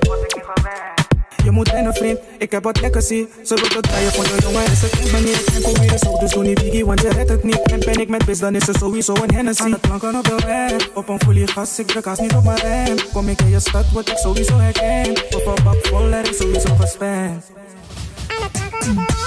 Je 1.47 1.53
moet 1.53 1.69
rennen 1.69 1.95
vriend, 1.95 2.19
ik 2.39 2.51
heb 2.51 2.63
wat 2.63 2.81
lekker 2.81 3.03
zie 3.03 3.29
Ze 3.43 3.55
wil 3.55 3.65
het 3.65 3.83
draaien 3.83 4.13
van 4.13 4.25
je 4.25 4.37
jongen 4.43 4.65
is 4.73 4.83
het 4.83 4.91
echt 4.93 5.11
wanneer 5.11 5.35
ik 5.35 5.45
tempo 5.45 5.81
weer 5.81 5.99
zo 5.99 6.19
Dus 6.19 6.31
doe 6.31 6.43
niet 6.43 6.63
biggie, 6.63 6.85
want 6.85 7.01
je 7.01 7.09
redt 7.09 7.31
het 7.31 7.45
niet 7.45 7.63
En 7.63 7.79
ben 7.79 8.01
ik 8.01 8.09
met 8.09 8.25
bis, 8.25 8.39
dan 8.39 8.55
is 8.55 8.69
er 8.69 8.79
sowieso 8.79 9.15
een 9.15 9.35
Hennessy 9.35 9.63
Aan 9.63 9.71
de 9.71 9.79
planken 9.79 10.15
op 10.17 10.25
de 10.25 10.37
weg, 10.47 10.89
op 10.95 11.09
een 11.09 11.21
folie 11.21 11.47
gas 11.47 11.79
Ik 11.79 11.87
druk 11.87 12.05
haast 12.05 12.21
niet 12.21 12.35
op 12.35 12.45
mijn 12.45 12.59
rem 12.59 12.97
Kom 13.13 13.29
ik 13.29 13.41
in 13.41 13.51
je 13.51 13.61
stad, 13.61 13.85
word 13.93 14.09
ik 14.09 14.17
sowieso 14.17 14.59
herkend 14.59 15.35
Op 15.35 15.47
een 15.47 15.65
bak 15.65 15.87
vol, 15.87 16.13
er 16.13 16.31
is 16.31 16.37
sowieso 16.37 16.75
gespend 16.75 17.45
Elle 18.29 19.11
est 19.11 19.26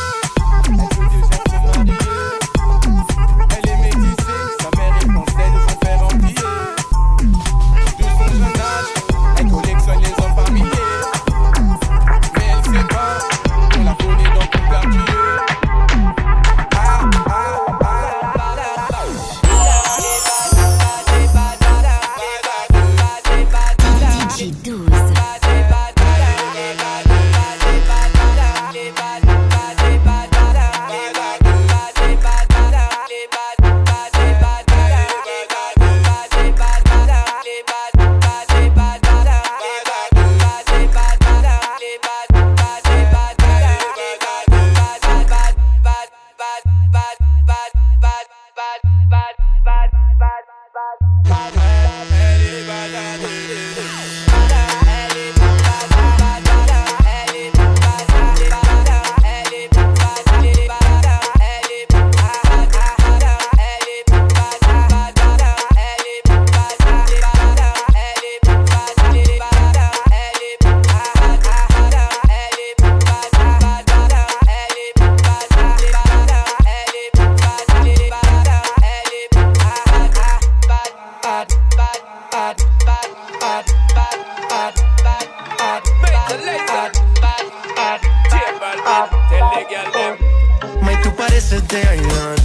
May, 90.81 90.99
tú 91.03 91.15
pareces 91.15 91.67
de 91.67 91.77
Ailan. 91.77 92.35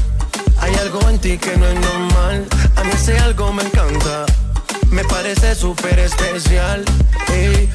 Hay 0.60 0.74
algo 0.74 1.08
en 1.08 1.18
ti 1.18 1.38
que 1.38 1.56
no 1.56 1.66
es 1.66 1.80
normal. 1.80 2.46
A 2.76 2.84
mí 2.84 2.90
ese 2.92 3.18
algo 3.18 3.50
me 3.50 3.62
encanta. 3.62 4.26
Me 4.90 5.02
parece 5.04 5.54
súper 5.54 5.98
especial. 6.00 6.84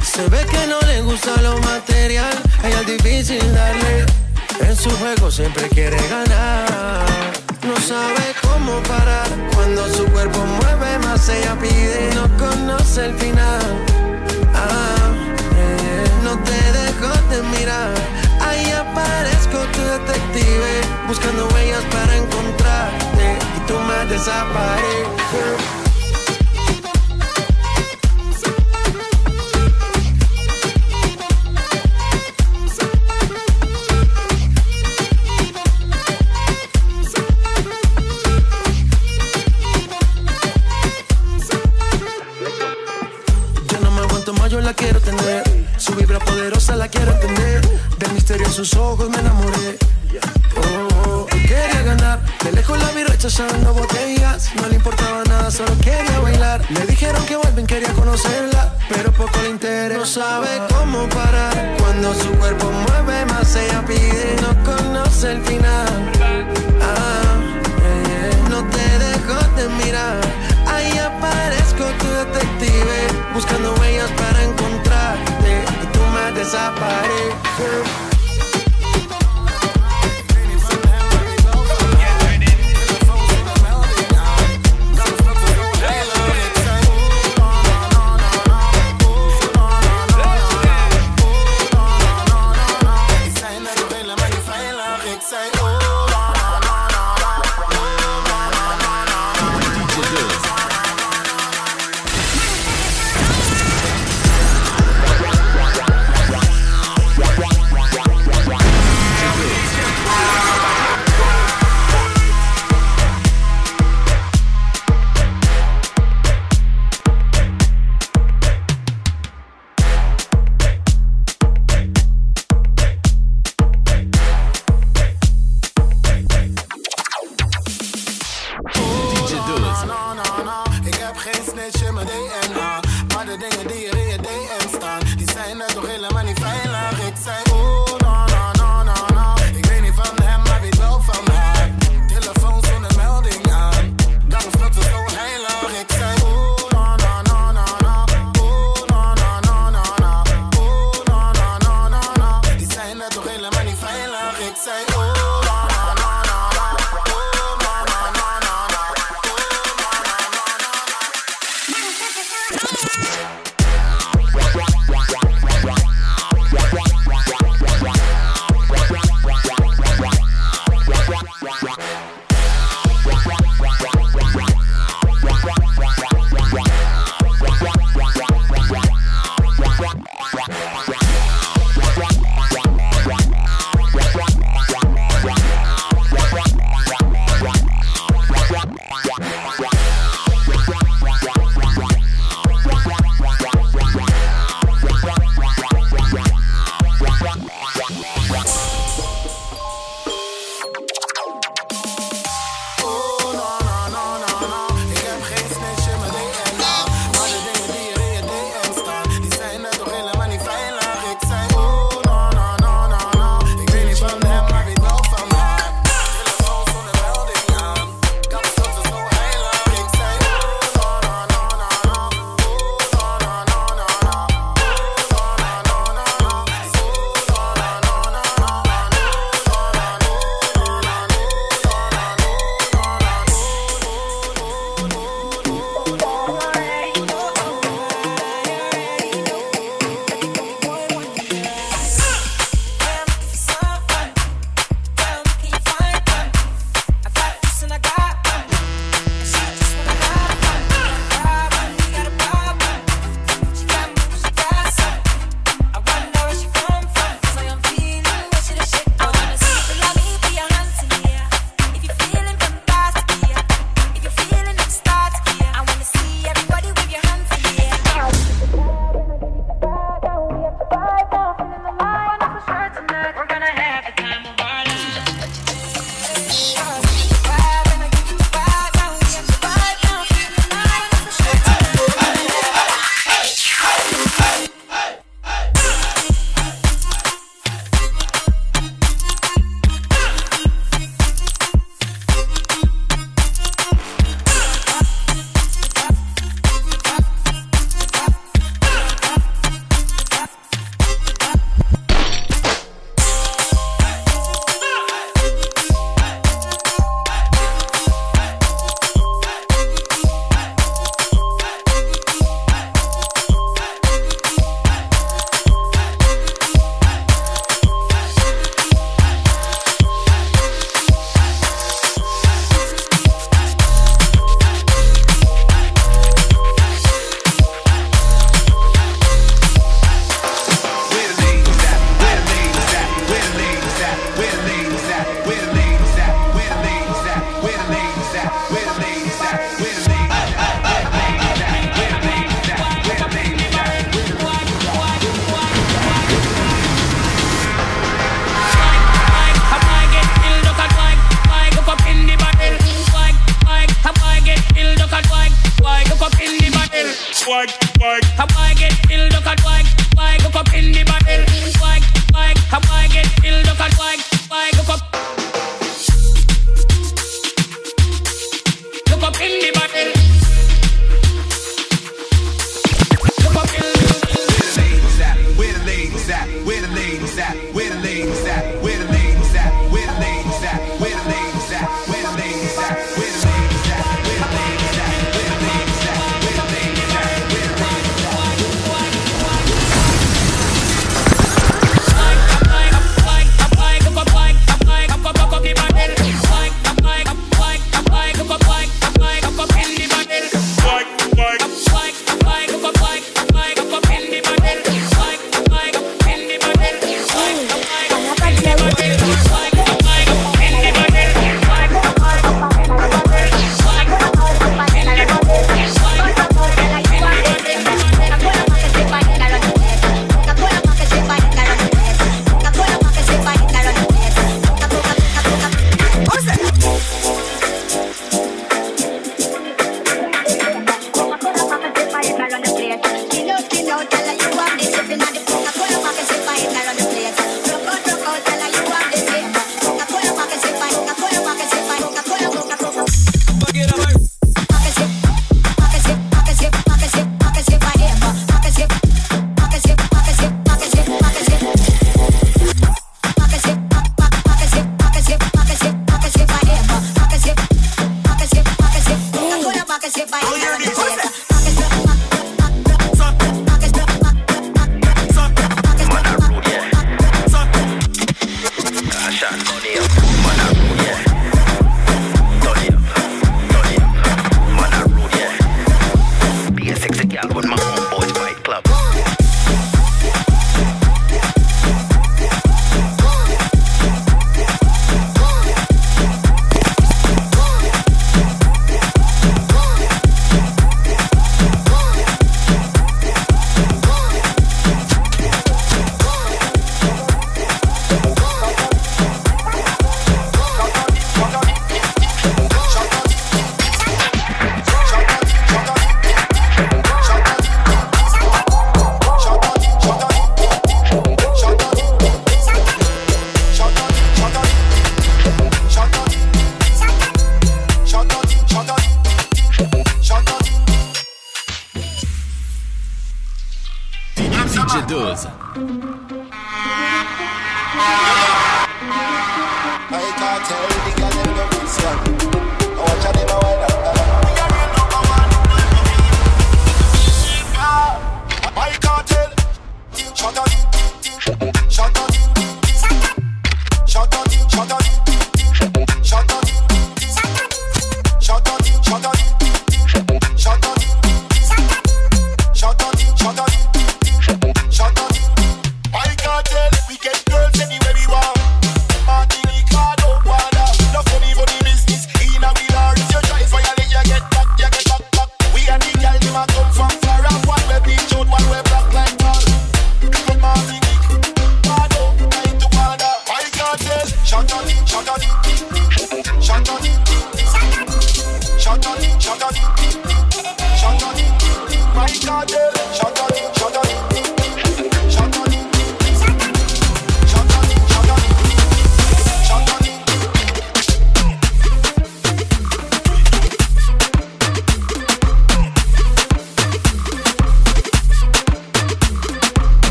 Se 0.00 0.28
ve 0.28 0.46
que 0.48 0.66
no 0.68 0.78
le 0.86 1.02
gusta 1.02 1.42
lo 1.42 1.58
material. 1.58 2.32
A 2.62 2.68
ella 2.68 2.80
es 2.82 2.86
difícil 2.86 3.54
darle. 3.54 4.06
En 4.60 4.76
su 4.76 4.90
juego 4.90 5.28
siempre 5.28 5.68
quiere 5.70 5.96
ganar. 6.08 7.04
No 7.66 7.76
sabe 7.80 8.34
cómo 8.42 8.80
parar 8.84 9.26
cuando 9.56 9.92
su 9.92 10.04
cuerpo 10.06 10.38
mueve 10.38 10.98
más 11.00 11.28
ella 11.28 11.58
pide. 11.58 12.14
No 12.14 12.28
conoce 12.36 13.06
el 13.06 13.14
final. 13.18 13.60
Ah, 14.54 15.10
eh, 15.56 16.04
no 16.22 16.38
te 16.44 16.60
dejo 16.78 17.12
de 17.30 17.58
mirar. 17.58 18.31
Tu 19.52 19.58
detective 19.58 20.80
buscando 21.06 21.46
huellas 21.48 21.84
para 21.92 22.16
encontrarte 22.16 23.38
y 23.54 23.60
tú 23.66 23.74
me 23.80 24.06
desapareces. 24.06 25.81
Sus 48.64 48.78
ojos 48.78 49.10
me 49.10 49.18
enamoré. 49.18 49.76
Oh, 51.04 51.26
quería 51.26 51.82
ganar. 51.82 52.20
De 52.44 52.52
lejos 52.52 52.78
la 52.78 52.92
vi 52.92 53.02
rechazando 53.02 53.74
botellas. 53.74 54.50
No 54.54 54.68
le 54.68 54.76
importaba 54.76 55.24
nada, 55.24 55.50
solo 55.50 55.76
quería 55.82 56.20
bailar. 56.20 56.64
Le 56.70 56.86
dijeron 56.86 57.24
que 57.26 57.34
vuelven, 57.34 57.66
quería 57.66 57.92
conocerla. 57.92 58.76
Pero 58.88 59.10
poco 59.12 59.36
le 59.42 59.50
interesa. 59.50 59.98
No 59.98 60.06
sabe 60.06 60.48
cómo 60.68 61.08
parar. 61.08 61.76
Cuando 61.80 62.14
su 62.14 62.30
cuerpo 62.38 62.70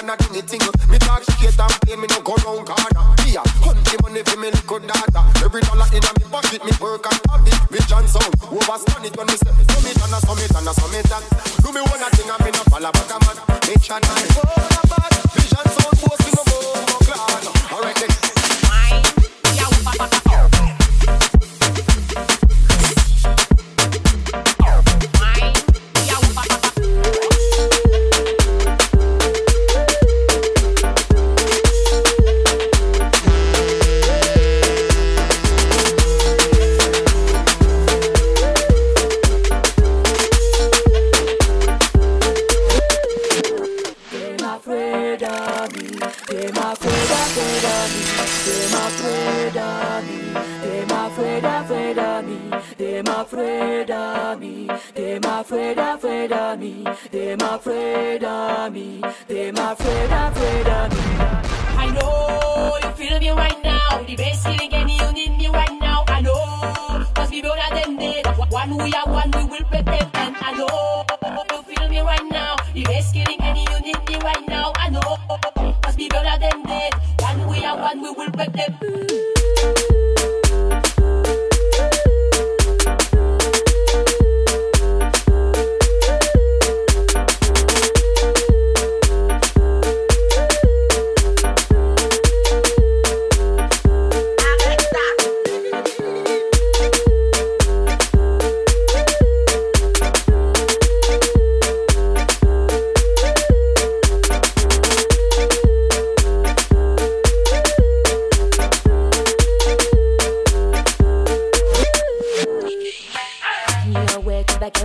steer 0.00 0.42
the 0.42 0.56
road 0.64 0.80
and 0.80 0.80
not. 0.80 0.88
Me 0.88 0.98
talk 0.98 1.22
straight 1.24 1.58
and 1.58 1.80
play, 1.82 1.96
me 1.96 2.06
no 2.08 2.20
go 2.22 2.34
round 2.44 2.66
corner. 2.66 3.04
Me 3.24 3.36
hunt 3.36 3.84
the 3.84 3.96
money 4.02 4.22
for 4.22 4.38
me 4.38 4.50
little 4.50 4.78
data. 4.80 5.20
Every 5.44 5.60
dollar 5.62 5.88
in 5.92 6.04
a 6.04 6.10
me 6.18 6.24
pocket, 6.30 6.64
me 6.64 6.72
work 6.80 7.06
and 7.06 7.20
have 7.30 7.46
it. 7.46 7.54
Vision 7.70 8.06
sound, 8.08 8.34
overstand 8.48 9.04
it 9.04 9.16
when 9.16 9.26
me 9.26 9.36
say 9.36 9.52
summit 9.52 9.98
and 10.00 10.14
a 10.14 10.20
summit 10.24 10.54
and 10.56 10.68
a 10.68 10.72
summit 10.74 11.10
and. 11.10 11.24
Do 11.62 11.72
me 11.72 11.80
one 11.80 12.10
thing 12.12 12.30
and 12.30 12.44
me 12.44 12.50
no 12.50 12.62
follow 12.70 12.92
back 12.92 13.10
a 13.10 13.16
man. 13.24 13.36
Make 13.66 13.82
sure 13.82 14.69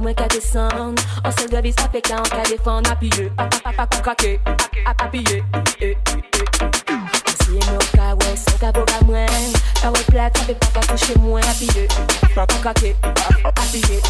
Ouais, 0.06 0.14
tout 0.14 0.22
bac 0.22 0.28
moi 0.28 0.28
qu'à 0.28 0.28
descendre. 0.28 1.02
On 1.24 1.32
se 1.32 1.48
doit 1.48 1.62
vis 1.62 1.76
avec 1.84 2.12
un 2.12 2.22
qu'à 2.22 2.44
défendre. 2.44 2.92
Appuyé, 2.92 3.32
à 3.38 3.88
craquer, 3.88 4.40
à 4.86 4.92
appuyer. 5.04 5.44
Si 7.42 8.60
cas 8.60 8.72
pour 8.72 8.86
moi. 9.08 9.26
Pas 9.82 9.90
ouais, 9.92 10.04
plate, 10.08 10.38
ça 10.38 10.44
fait 10.46 10.54
pas 10.54 10.68
qu'à 10.80 10.94
toucher 10.94 11.16
moi. 11.20 11.40
Appuyé, 11.40 11.88
à 12.38 12.46
craquer, 12.46 12.96
appuyer. 13.44 14.02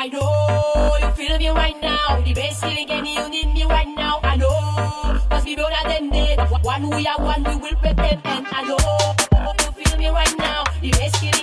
I 0.00 0.10
know 0.10 0.96
you 1.00 1.10
feel 1.16 1.38
me 1.38 1.48
right 1.50 1.76
now. 1.82 2.22
The 2.24 2.34
best 2.34 2.60
feeling 2.62 2.90
and 2.90 3.06
you 3.06 3.28
need 3.30 3.54
me 3.54 3.64
right 3.64 3.88
now. 3.96 4.20
I 4.22 4.36
know. 4.36 5.18
Cause 5.30 5.44
we 5.44 5.56
better 5.56 5.88
than 5.88 6.10
dead. 6.10 6.38
One 6.62 6.90
we 6.90 7.06
are 7.06 7.18
one, 7.18 7.44
we 7.44 7.56
will 7.56 7.76
pretend. 7.80 8.20
And 8.24 8.46
I 8.52 8.62
know 8.62 8.76
you 9.58 9.72
feel 9.72 9.98
me 9.98 10.08
right 10.08 10.38
now. 10.38 10.64
The 10.80 10.90
best 10.90 11.16
feeling 11.16 11.37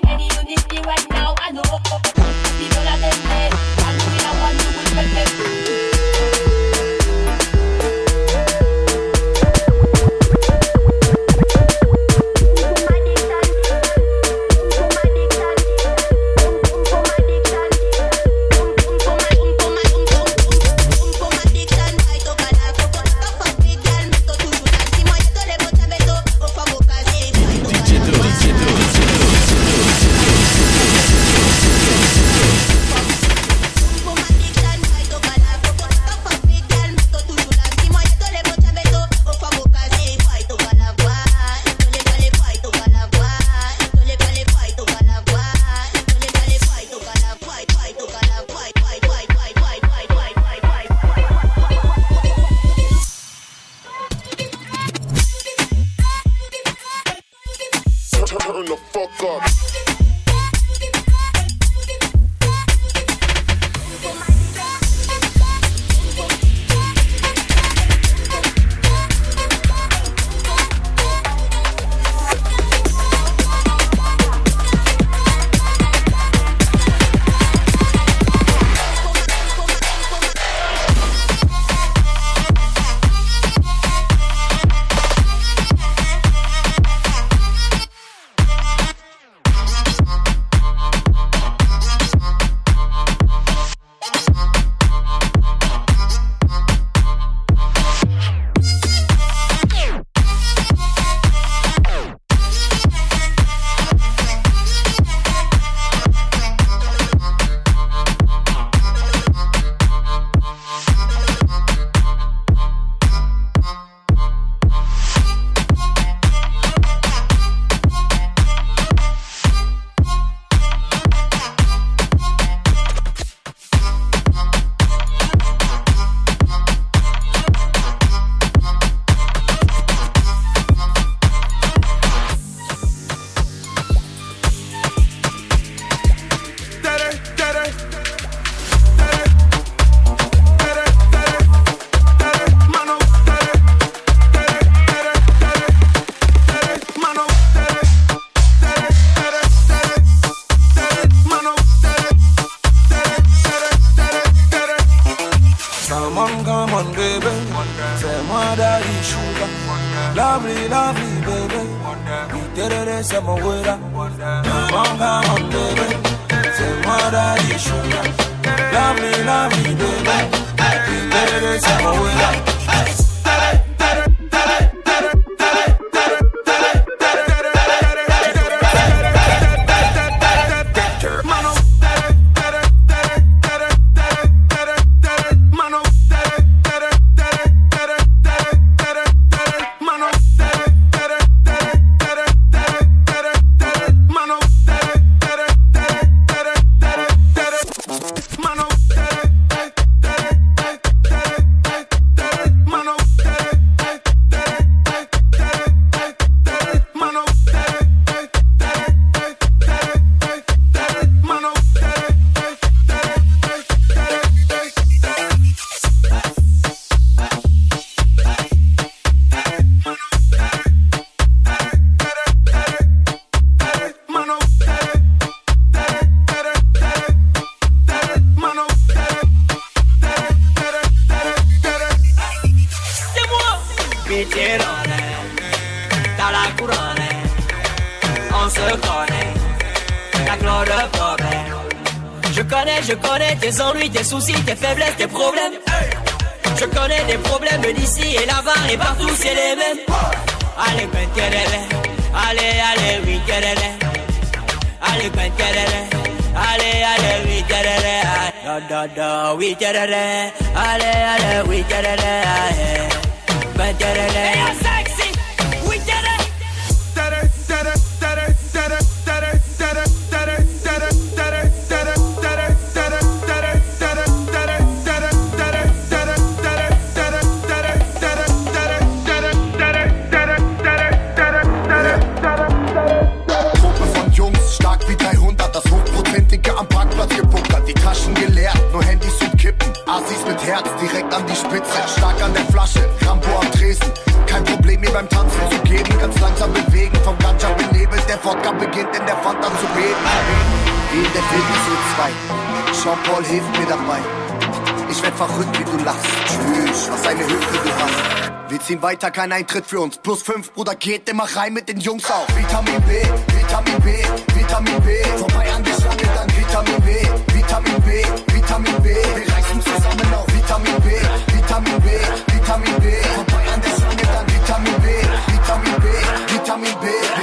keine 307.16 307.28
Hilfe, 307.28 307.58
du 307.64 307.70
hast. 307.76 308.52
Wir 308.52 308.60
ziehen 308.62 308.82
weiter, 308.82 309.12
kein 309.12 309.32
Eintritt 309.32 309.66
für 309.66 309.80
uns. 309.80 309.98
Plus 309.98 310.22
5, 310.24 310.54
Bruder, 310.54 310.76
geht 310.76 311.10
immer 311.10 311.24
rein 311.36 311.54
mit 311.54 311.68
den 311.68 311.80
Jungs 311.80 312.10
auf. 312.12 312.28
Vitamin 312.36 312.82
B, 312.84 313.02
Vitamin 313.34 313.82
B, 313.82 314.40
Vitamin 314.40 314.82
B. 314.82 315.04
Vorbei 315.18 315.52
an 315.54 315.64
die 315.64 315.72
Schlange, 315.72 316.04
dann 316.16 316.30
Vitamin 316.38 316.82
B, 316.82 317.34
Vitamin 317.34 317.82
B, 317.82 318.34
Vitamin 318.34 318.84
B. 318.84 318.90
Wir 318.90 319.34
reißen 319.34 319.62
zusammen 319.62 320.14
auf 320.14 320.28
Vitamin 320.28 320.82
B, 320.82 320.90
Vitamin 321.36 321.82
B, 321.82 322.34
Vitamin 322.34 322.82
B. 322.82 322.92
Vorbei 323.16 323.54
an 323.54 323.62
die 323.62 323.82
Schlange, 323.82 324.04
dann 324.14 324.28
Vitamin 324.28 324.82
B, 324.82 324.88
Vitamin 325.34 325.76
B, 325.82 326.34
Vitamin 326.34 326.76
B. 326.82 327.15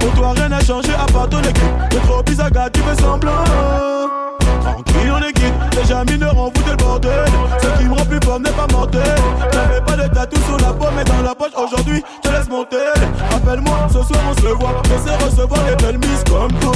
Pour 0.00 0.12
toi, 0.14 0.32
rien 0.34 0.48
n'a 0.48 0.60
changé 0.60 0.90
à 0.92 1.10
part 1.12 1.28
ton 1.28 1.40
équipe. 1.40 1.62
Le 1.92 1.98
trop 2.06 2.22
bisaga, 2.22 2.70
tu 2.70 2.80
fais 2.80 3.02
semblant. 3.02 3.44
Tranquille, 4.62 5.12
on 5.12 5.22
est 5.22 5.32
quitte. 5.32 5.54
Déjà 5.72 6.04
mineur, 6.04 6.34
on 6.36 6.50
fout 6.50 6.66
le 6.68 6.76
bordel. 6.76 7.24
Ce 7.60 7.78
qui 7.78 7.88
me 7.88 7.94
rend 7.94 8.04
plus 8.04 8.20
fort 8.24 8.40
n'est 8.40 8.50
pas 8.50 8.66
mortel. 8.72 9.02
J'avais 9.52 9.80
pas 9.80 9.96
de 9.96 10.14
tatou 10.14 10.40
sur 10.42 10.58
la 10.58 10.72
peau, 10.72 10.86
mais 10.96 11.04
dans 11.04 11.22
la 11.22 11.34
poche 11.34 11.52
aujourd'hui, 11.56 12.02
je 12.22 12.28
te 12.28 12.34
laisse 12.34 12.48
monter. 12.48 12.76
Appelle-moi, 13.34 13.88
ce 13.88 14.02
soir 14.02 14.20
on 14.30 14.34
se 14.34 14.46
voit. 14.46 14.82
Je 14.84 15.08
sais 15.08 15.16
recevoir 15.24 15.60
des 15.64 15.76
belles 15.84 15.98
miss 15.98 16.24
comme 16.28 16.52
toi. 16.60 16.72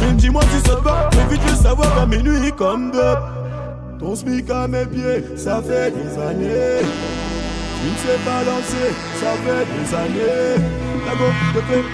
Mais 0.00 0.12
dis-moi 0.12 0.42
si 0.52 0.68
ça 0.68 0.76
te 0.76 0.82
va, 0.82 1.10
mais 1.12 1.34
vite 1.34 1.42
le 1.48 1.54
savoir 1.54 1.98
à 2.00 2.06
minuit 2.06 2.52
comme 2.56 2.90
d'hab. 2.90 3.18
Ton 3.98 4.16
smic 4.16 4.48
à 4.50 4.66
mes 4.66 4.86
pieds, 4.86 5.24
ça 5.36 5.60
fait 5.60 5.90
des 5.90 6.18
années. 6.22 6.86
Sais 7.80 8.18
pas 8.24 8.42
lancer, 8.44 8.92
ça 9.20 9.32
fait 9.44 9.64
des 9.66 9.94
années. 9.94 10.56
La 11.06 11.12
go 11.14 11.26
te 11.54 11.60
fait 11.60 11.84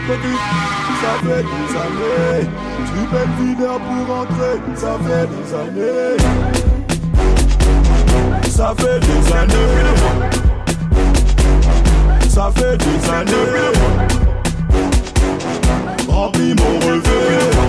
ça 1.03 1.13
fait 1.23 1.43
des 1.43 1.71
années. 1.77 2.47
Tu 2.87 3.01
payes 3.11 3.33
videur 3.41 3.79
pour 3.81 4.03
rentrer, 4.15 4.57
ça 4.75 4.93
fait 5.05 5.27
des 5.27 5.49
années. 5.55 6.17
Ça 8.49 8.75
fait 8.79 9.01
des 9.01 9.25
années. 9.33 9.85
Ça 12.29 12.53
fait 12.55 12.77
des 12.79 13.01
années. 13.11 13.73
Remplis 16.09 16.55
mon 16.55 16.75
revers. 16.87 17.65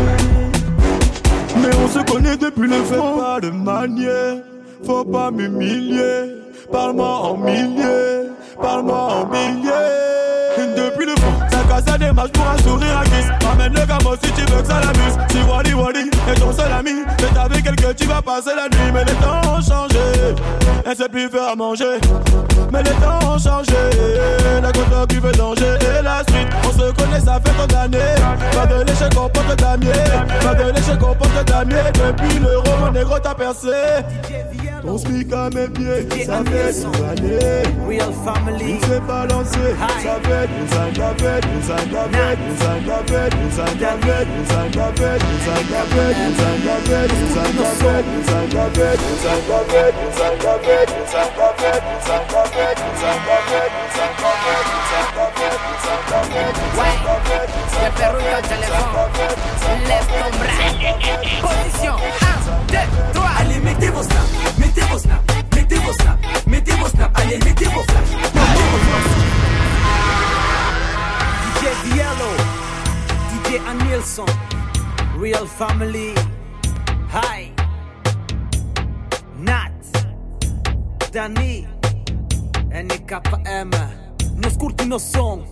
Mais 1.62 1.76
on 1.84 1.88
se 1.88 2.00
connaît 2.12 2.38
depuis 2.38 2.70
le 2.70 2.84
fait 2.84 2.98
pas 2.98 3.40
de 3.42 3.50
manière, 3.50 4.38
faut 4.86 5.04
pas 5.04 5.32
m'humilier. 5.32 6.47
Parle-moi 6.72 7.08
en 7.08 7.38
milliers, 7.38 8.30
parle-moi 8.62 8.98
en 8.98 9.26
milliers. 9.28 9.72
Depuis 10.76 11.06
le 11.06 11.16
fond, 11.16 11.34
ça 11.50 11.60
casse 11.70 11.86
la 11.86 11.98
démarche 11.98 12.32
pour 12.32 12.48
un 12.48 12.58
sourire 12.58 12.98
à 13.00 13.04
kiss. 13.04 13.28
Ramène 13.48 13.74
le 13.74 13.86
gamin 13.86 14.16
si 14.22 14.32
tu 14.32 14.42
veux 14.52 14.62
que 14.62 14.68
ça 14.68 14.82
l'amuse. 14.82 15.18
Si 15.30 15.38
Wally 15.50 15.74
Wally 15.74 16.10
est 16.30 16.40
ton 16.40 16.52
seul 16.52 16.72
ami, 16.72 17.04
c'est 17.20 17.38
avec 17.38 17.64
quelqu'un 17.64 17.94
tu 17.96 18.06
vas 18.06 18.22
passer 18.22 18.52
la 18.56 18.68
nuit. 18.68 18.92
Mais 18.94 19.06
les 19.06 19.14
temps 19.14 19.42
ont 19.50 19.62
changé, 19.62 20.36
elle 20.86 20.96
sait 20.96 21.10
plus 21.10 21.30
faire 21.30 21.50
à 21.50 21.56
manger. 21.56 22.00
Mais 22.72 22.84
les 22.84 22.92
temps 22.92 23.20
ont 23.34 23.40
changé, 23.40 23.78
la 24.62 24.72
côte 24.72 25.10
qui 25.10 25.20
veut 25.20 25.32
danger 25.32 25.78
et 25.82 26.04
la 26.04 26.20
suite. 26.30 26.48
On 26.64 26.72
se 26.72 26.92
connaît, 26.92 27.22
ça 27.22 27.37
d'années. 27.66 28.16
Pas 28.52 28.66
de 28.66 28.84
l'échec, 28.84 29.12
on 29.18 29.30
porte 29.30 29.56
damier. 29.58 29.92
Pas 30.42 30.54
de 30.54 30.72
l'échec, 30.72 31.00
on 31.02 31.16
porte 31.16 31.46
damier. 31.46 31.92
Depuis 31.94 32.40
le 32.40 32.58
roman 32.60 32.92
négro 32.92 33.18
t'a 33.20 33.34
percé. 33.34 34.04
Ton 34.86 34.98
smic 34.98 35.34
à 35.34 35.50
mes 35.50 35.68
pieds, 35.68 36.26
ça 36.26 36.44
fait 36.46 36.72
des 36.72 36.86
années. 36.86 37.64
Tu 38.58 38.80
sais 38.88 39.00
balancer, 39.02 39.76
ça 39.80 40.16
fait 40.24 40.48
des 40.48 40.70
années, 40.78 40.96
ça 40.96 41.12
fait 41.18 41.42
des 41.42 41.72
années, 41.72 41.98
ça 41.98 42.06
fait 43.06 43.30
des 43.30 43.52
années, 43.52 43.52
ça 43.52 43.66
fait 43.68 43.98
des 44.38 44.52
années, 44.54 44.78
ça 44.78 44.88
fait 44.88 45.18
des 45.18 45.18
années, 45.18 45.58
ça 45.88 46.22
fait 48.28 48.28
des 48.28 48.34
années, 48.34 48.58
ça 48.58 48.64
fait 48.68 48.86
des 55.24 55.37
Ouais, 56.78 56.96
le 57.84 57.90
perruno 57.98 58.40
téléphone. 58.48 58.94
Lève 59.88 60.08
ton 60.08 60.30
bras. 60.38 60.70
Position 61.42 61.96
1, 62.22 62.72
2, 62.72 62.78
3. 63.14 63.30
Allez, 63.40 63.60
mettez 63.60 63.90
vos 63.90 64.04
snaps, 64.04 64.32
mettez 64.58 64.82
vos 64.82 65.00
snaps, 65.00 65.24
mettez 65.56 65.78
vos 65.78 65.94
snaps, 65.94 66.20
mettez 66.48 66.76
vos 66.76 66.90
snaps. 66.90 67.22
Allez, 67.22 67.40
mettez 67.40 67.66
vos 67.66 67.84
flashs. 67.84 68.12
Mettez 68.34 68.68
vos. 68.72 68.88
DJ 71.44 71.64
Diallo, 71.84 72.32
DJ 73.32 73.62
Anilson, 73.68 74.26
Real 75.20 75.48
Family. 75.48 76.14
Hi, 77.14 77.54
Nat, 79.38 79.72
Danny, 81.12 81.68
NKM. 82.72 84.07
Nos 84.38 84.58
curti 84.58 84.86
nos 84.86 85.00
som. 85.00 85.44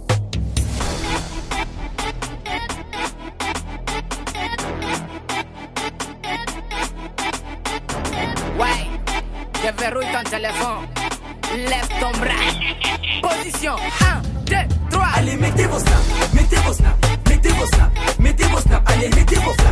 Ouais, 8.57 8.87
déverrouille 9.61 10.05
ton 10.11 10.29
téléphone. 10.29 10.87
Lève 11.55 11.89
ton 11.99 12.11
bras. 12.19 12.51
Position 13.21 13.75
1, 14.01 14.21
2, 14.45 14.55
3. 14.91 15.05
Allez, 15.17 15.37
mettez 15.37 15.65
vos 15.65 15.79
snaps, 15.79 16.33
mettez 16.33 16.57
vos 16.57 16.73
snaps, 16.73 16.97
mettez 17.29 17.49
vos 17.49 17.65
snaps, 17.65 17.91
mettez 18.19 18.45
vos 18.45 18.59
snaps, 18.61 18.91
allez, 18.91 19.09
mettez 19.09 19.35
vos 19.37 19.53
flashs, 19.53 19.64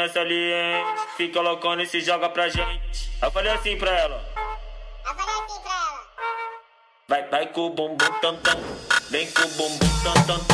criança 0.00 0.20
ali. 0.20 0.52
Fica 1.16 1.40
loucona 1.40 1.82
e 1.82 1.86
se 1.86 2.00
joga 2.00 2.28
pra 2.30 2.48
gente. 2.48 3.10
Eu 3.20 3.30
falei 3.30 3.52
assim 3.52 3.76
pra 3.76 3.90
ela. 3.90 4.24
Eu 5.04 5.14
falei 5.14 5.34
assim 5.34 5.60
pra 5.60 5.72
ela. 5.72 6.06
Vai, 7.08 7.28
vai 7.28 7.46
com 7.48 7.66
o 7.66 7.70
bumbum 7.70 8.12
tam 8.20 8.36
tam. 8.36 8.56
Vem 9.10 9.30
com 9.30 9.42
o 9.42 9.48
bumbum 9.48 10.02
tam 10.02 10.14
tam. 10.26 10.49